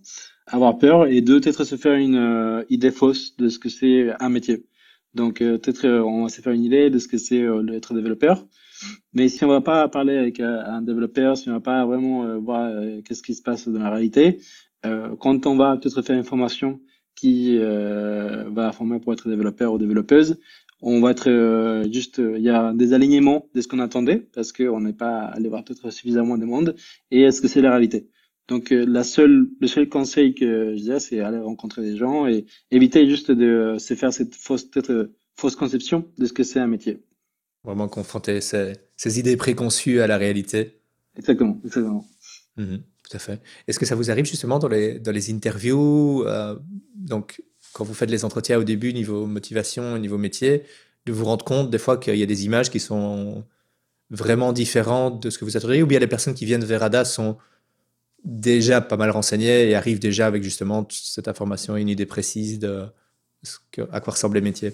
[0.48, 4.30] avoir peur et de peut-être se faire une idée fausse de ce que c'est un
[4.30, 4.66] métier.
[5.16, 7.44] Donc peut-être on va se faire une idée de ce que c'est
[7.74, 8.46] être développeur.
[9.14, 12.72] Mais si on va pas parler avec un développeur, si on va pas vraiment voir
[13.04, 14.40] qu'est-ce qui se passe dans la réalité,
[14.84, 16.80] quand on va peut-être faire une formation
[17.16, 20.38] qui va former pour être développeur ou développeuse,
[20.82, 24.18] on va être euh, juste, euh, il y a des alignements de ce qu'on attendait
[24.34, 26.76] parce qu'on n'est pas allé voir peut-être suffisamment de monde.
[27.12, 28.10] Et est-ce que c'est la réalité?
[28.48, 32.28] Donc euh, la seule, le seul conseil que je dirais, c'est aller rencontrer des gens
[32.28, 34.70] et éviter juste de se faire cette fausse,
[35.36, 37.04] fausse conception de ce que c'est un métier.
[37.64, 40.80] Vraiment confronter ces, ces, idées préconçues à la réalité.
[41.18, 42.06] Exactement, exactement.
[42.58, 42.78] Mmh
[43.10, 43.42] tout à fait.
[43.68, 46.24] Est-ce que ça vous arrive justement dans les, dans les interviews
[46.96, 47.42] donc
[47.74, 50.64] quand vous faites les entretiens au début, niveau motivation, niveau métier,
[51.06, 53.46] de vous rendre compte des fois qu'il y a des images qui sont
[54.10, 57.06] vraiment différentes de ce que vous attendez, ou bien les personnes qui viennent vers ADA
[57.06, 57.38] sont
[58.26, 62.60] déjà pas mal renseignées et arrivent déjà avec justement cette information et une idée précise
[62.60, 62.86] de
[63.44, 64.74] ce que, à quoi ressemblent les métiers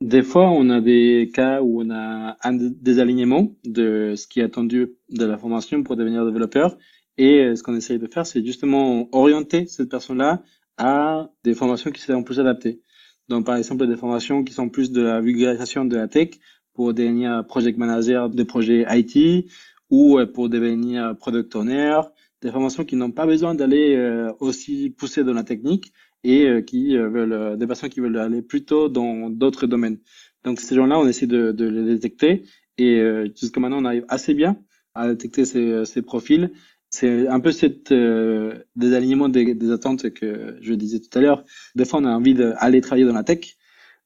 [0.00, 4.44] Des fois, on a des cas où on a un désalignement de ce qui est
[4.44, 6.78] attendu de la formation pour devenir développeur.
[7.18, 10.42] Et ce qu'on essaye de faire, c'est justement orienter cette personne-là
[10.78, 12.80] à des formations qui seront plus adaptées.
[13.28, 16.30] Donc, par exemple, des formations qui sont plus de la vulgarisation de la tech
[16.72, 19.50] pour devenir project manager de projets IT
[19.90, 22.00] ou euh, pour devenir product owner,
[22.40, 25.92] des formations qui n'ont pas besoin d'aller euh, aussi pousser dans la technique
[26.24, 29.98] et euh, qui veulent, des personnes qui veulent aller plutôt dans d'autres domaines.
[30.44, 32.44] Donc, ces gens-là, on essaie de, de les détecter
[32.78, 33.02] et
[33.38, 34.56] jusqu'à maintenant, on arrive assez bien
[34.94, 36.50] à détecter ces, ces profils
[36.90, 41.44] c'est un peu cette euh, désalignement des, des, attentes que je disais tout à l'heure.
[41.76, 43.56] Des fois, on a envie d'aller travailler dans la tech.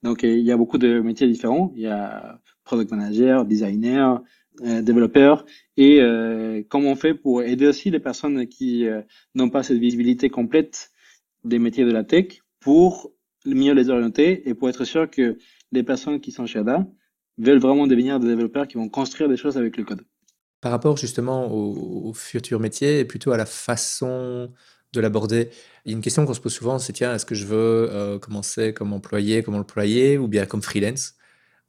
[0.02, 1.72] Donc, il y a beaucoup de métiers différents.
[1.76, 4.22] Il y a product manager, designer,
[4.62, 5.46] euh, développeur.
[5.76, 9.00] Et euh, comment on fait pour aider aussi les personnes qui euh,
[9.34, 10.90] n'ont pas cette visibilité complète
[11.44, 13.12] des métiers de la tech pour
[13.44, 15.38] mieux les orienter et pour être sûr que
[15.72, 16.86] les personnes qui sont chez ADA
[17.38, 20.02] veulent vraiment devenir des développeurs qui vont construire des choses avec le code.
[20.60, 24.50] Par rapport justement au, futur métier et plutôt à la façon
[24.92, 25.50] de l'aborder,
[25.84, 27.88] il y a une question qu'on se pose souvent, c'est tiens, est-ce que je veux
[27.90, 31.14] euh, commencer comme employé, comme employé ou bien comme freelance?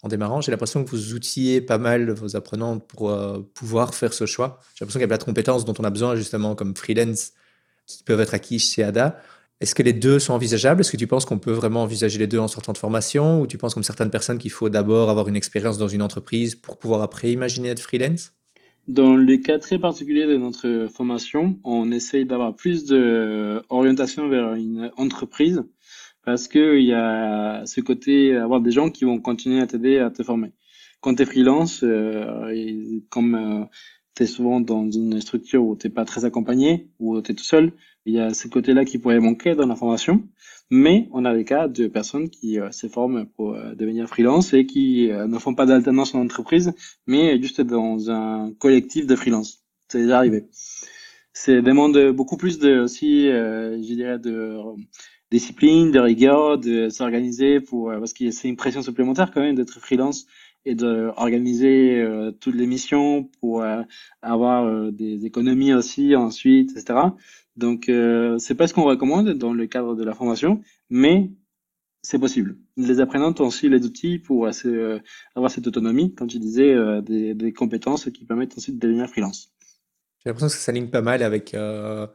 [0.03, 4.13] En démarrant, j'ai l'impression que vous outillez pas mal vos apprenants pour euh, pouvoir faire
[4.13, 4.59] ce choix.
[4.75, 7.33] J'ai l'impression qu'il y a plein de compétences dont on a besoin justement comme freelance
[7.87, 9.19] qui peuvent être acquises chez ADA.
[9.61, 10.81] Est-ce que les deux sont envisageables?
[10.81, 13.41] Est-ce que tu penses qu'on peut vraiment envisager les deux en sortant de formation?
[13.41, 16.55] Ou tu penses comme certaines personnes qu'il faut d'abord avoir une expérience dans une entreprise
[16.55, 18.33] pour pouvoir après imaginer être freelance?
[18.87, 24.91] Dans le cas très particulier de notre formation, on essaye d'avoir plus d'orientation vers une
[24.97, 25.63] entreprise
[26.25, 30.09] parce qu'il y a ce côté, avoir des gens qui vont continuer à t'aider à
[30.09, 30.51] te former.
[30.99, 33.65] Quand tu es freelance, euh, comme euh,
[34.15, 37.71] tu souvent dans une structure où tu pas très accompagné, où tu es tout seul,
[38.05, 40.23] il y a ce côté-là qui pourrait manquer dans la formation.
[40.71, 44.53] Mais on a des cas de personnes qui euh, se forment pour euh, devenir freelance
[44.53, 46.73] et qui euh, ne font pas d'alternance en entreprise,
[47.05, 49.63] mais juste dans un collectif de freelance.
[49.89, 50.45] C'est déjà arrivé.
[51.33, 54.57] Ça demande beaucoup plus de aussi, je dirais, de
[55.31, 59.79] discipline, de rigueur, de s'organiser pour parce que c'est une pression supplémentaire quand même d'être
[59.81, 60.27] freelance
[60.65, 62.03] et d'organiser
[62.39, 63.63] toutes les missions pour
[64.21, 67.11] avoir des économies aussi ensuite, etc.
[67.55, 71.31] Donc, euh, c'est pas ce qu'on recommande dans le cadre de la formation, mais
[72.01, 72.57] c'est possible.
[72.77, 74.99] Les apprenants ont aussi les outils pour euh,
[75.35, 79.09] avoir cette autonomie, comme tu disais, euh, des, des, compétences qui permettent ensuite de devenir
[79.09, 79.53] freelance.
[80.19, 82.07] J'ai l'impression que ça s'aligne pas mal avec euh,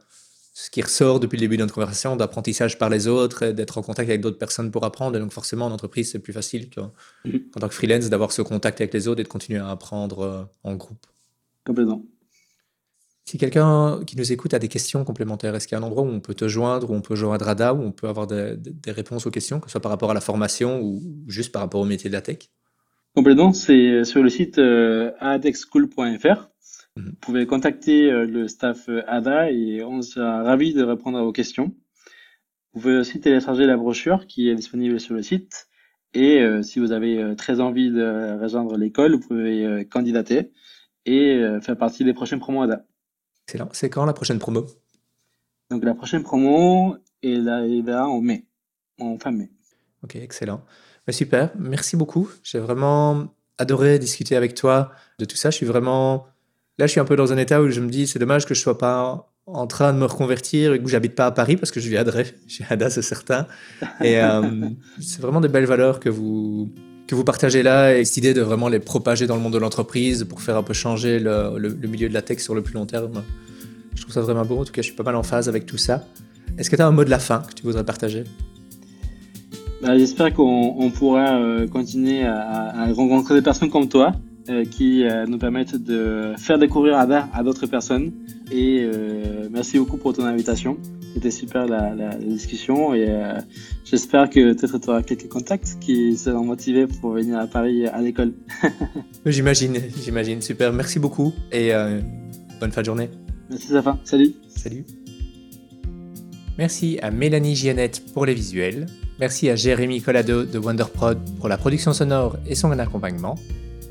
[0.53, 3.81] ce qui ressort depuis le début de notre conversation, d'apprentissage par les autres, d'être en
[3.81, 5.17] contact avec d'autres personnes pour apprendre.
[5.17, 6.91] Et donc forcément, en entreprise, c'est plus facile qu'en
[7.25, 7.59] mm-hmm.
[7.59, 10.75] tant que freelance d'avoir ce contact avec les autres et de continuer à apprendre en
[10.75, 11.05] groupe.
[11.65, 12.03] Complètement.
[13.25, 16.03] Si quelqu'un qui nous écoute a des questions complémentaires, est-ce qu'il y a un endroit
[16.03, 18.57] où on peut te joindre, où on peut joindre Ada, où on peut avoir des,
[18.87, 21.79] réponses aux questions, que ce soit par rapport à la formation ou juste par rapport
[21.79, 22.49] au métier de la tech?
[23.15, 26.50] Complètement, c'est sur le site euh, adexschool.fr.
[26.97, 27.05] Mhm.
[27.05, 31.23] Vous pouvez contacter euh, le staff euh, ADA et on sera ravis de répondre à
[31.23, 31.75] vos questions.
[32.73, 35.67] Vous pouvez aussi télécharger la brochure qui est disponible sur le site.
[36.13, 40.51] Et si vous avez très envie de rejoindre l'école, vous pouvez candidater
[41.05, 42.85] et faire partie des prochains promos ADA.
[43.71, 44.65] C'est quand la prochaine promo?
[45.69, 48.45] Donc la prochaine promo est là, en mai,
[48.99, 49.51] en fin mai.
[50.03, 50.63] Ok, excellent.
[51.07, 52.29] Bah, super, merci beaucoup.
[52.43, 53.27] J'ai vraiment
[53.57, 55.49] adoré discuter avec toi de tout ça.
[55.49, 56.27] Je suis vraiment
[56.81, 58.53] là, je suis un peu dans un état où je me dis c'est dommage que
[58.53, 61.71] je sois pas en train de me reconvertir et que j'habite pas à Paris parce
[61.71, 63.47] que je viendrai chez Ada, c'est certain.
[64.01, 64.41] Et euh,
[64.99, 66.69] c'est vraiment des belles valeurs que vous
[67.07, 69.57] que vous partagez là et cette idée de vraiment les propager dans le monde de
[69.57, 72.73] l'entreprise pour faire un peu changer le, le, milieu de la tech sur le plus
[72.73, 73.23] long terme.
[73.95, 74.59] Je trouve ça vraiment beau.
[74.59, 76.05] En tout cas, je suis pas mal en phase avec tout ça.
[76.57, 78.23] Est-ce que tu as un mot de la fin que tu voudrais partager?
[79.81, 84.13] Bah, j'espère qu'on pourra euh, continuer à, rencontrer des personnes comme toi
[84.69, 88.11] qui euh, nous permettent de faire découvrir Ada à d'autres personnes.
[88.51, 88.85] Et
[89.49, 90.77] merci beaucoup pour ton invitation.
[91.13, 93.07] C'était super la, discussion et
[93.85, 98.01] j'espère que peut-être tu auras quelques contacts qui seront motivés pour venir à Paris à
[98.01, 98.33] l'école.
[99.25, 100.41] j'imagine, j'imagine.
[100.41, 100.73] Super.
[100.73, 101.71] Merci beaucoup et
[102.59, 103.09] bonne fin de journée.
[103.49, 103.97] Merci Safa.
[104.03, 104.33] Salut.
[104.49, 104.83] Salut.
[106.57, 108.85] Merci à Mélanie Giannette pour les visuels.
[109.19, 113.35] Merci à Jérémy Collado de Wonderprod pour la production sonore et son accompagnement.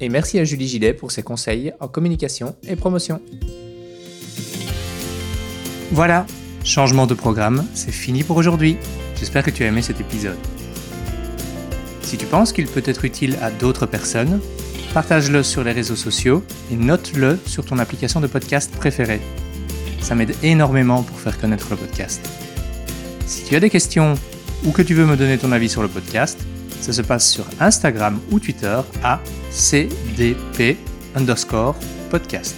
[0.00, 3.20] Et merci à Julie Gillet pour ses conseils en communication et promotion.
[5.92, 6.26] Voilà,
[6.64, 8.78] changement de programme, c'est fini pour aujourd'hui.
[9.18, 10.38] J'espère que tu as aimé cet épisode.
[12.00, 14.40] Si tu penses qu'il peut être utile à d'autres personnes,
[14.94, 16.42] partage-le sur les réseaux sociaux
[16.72, 19.20] et note-le sur ton application de podcast préférée.
[20.00, 22.26] Ça m'aide énormément pour faire connaître le podcast.
[23.26, 24.14] Si tu as des questions
[24.64, 26.38] ou que tu veux me donner ton avis sur le podcast,
[26.80, 29.20] ça se passe sur Instagram ou Twitter à
[29.50, 30.76] cdp
[31.14, 31.74] underscore
[32.10, 32.56] podcast.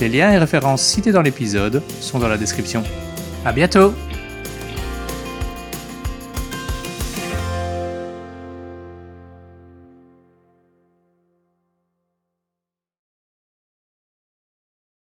[0.00, 2.82] Les liens et références cités dans l'épisode sont dans la description.
[3.44, 3.92] À bientôt!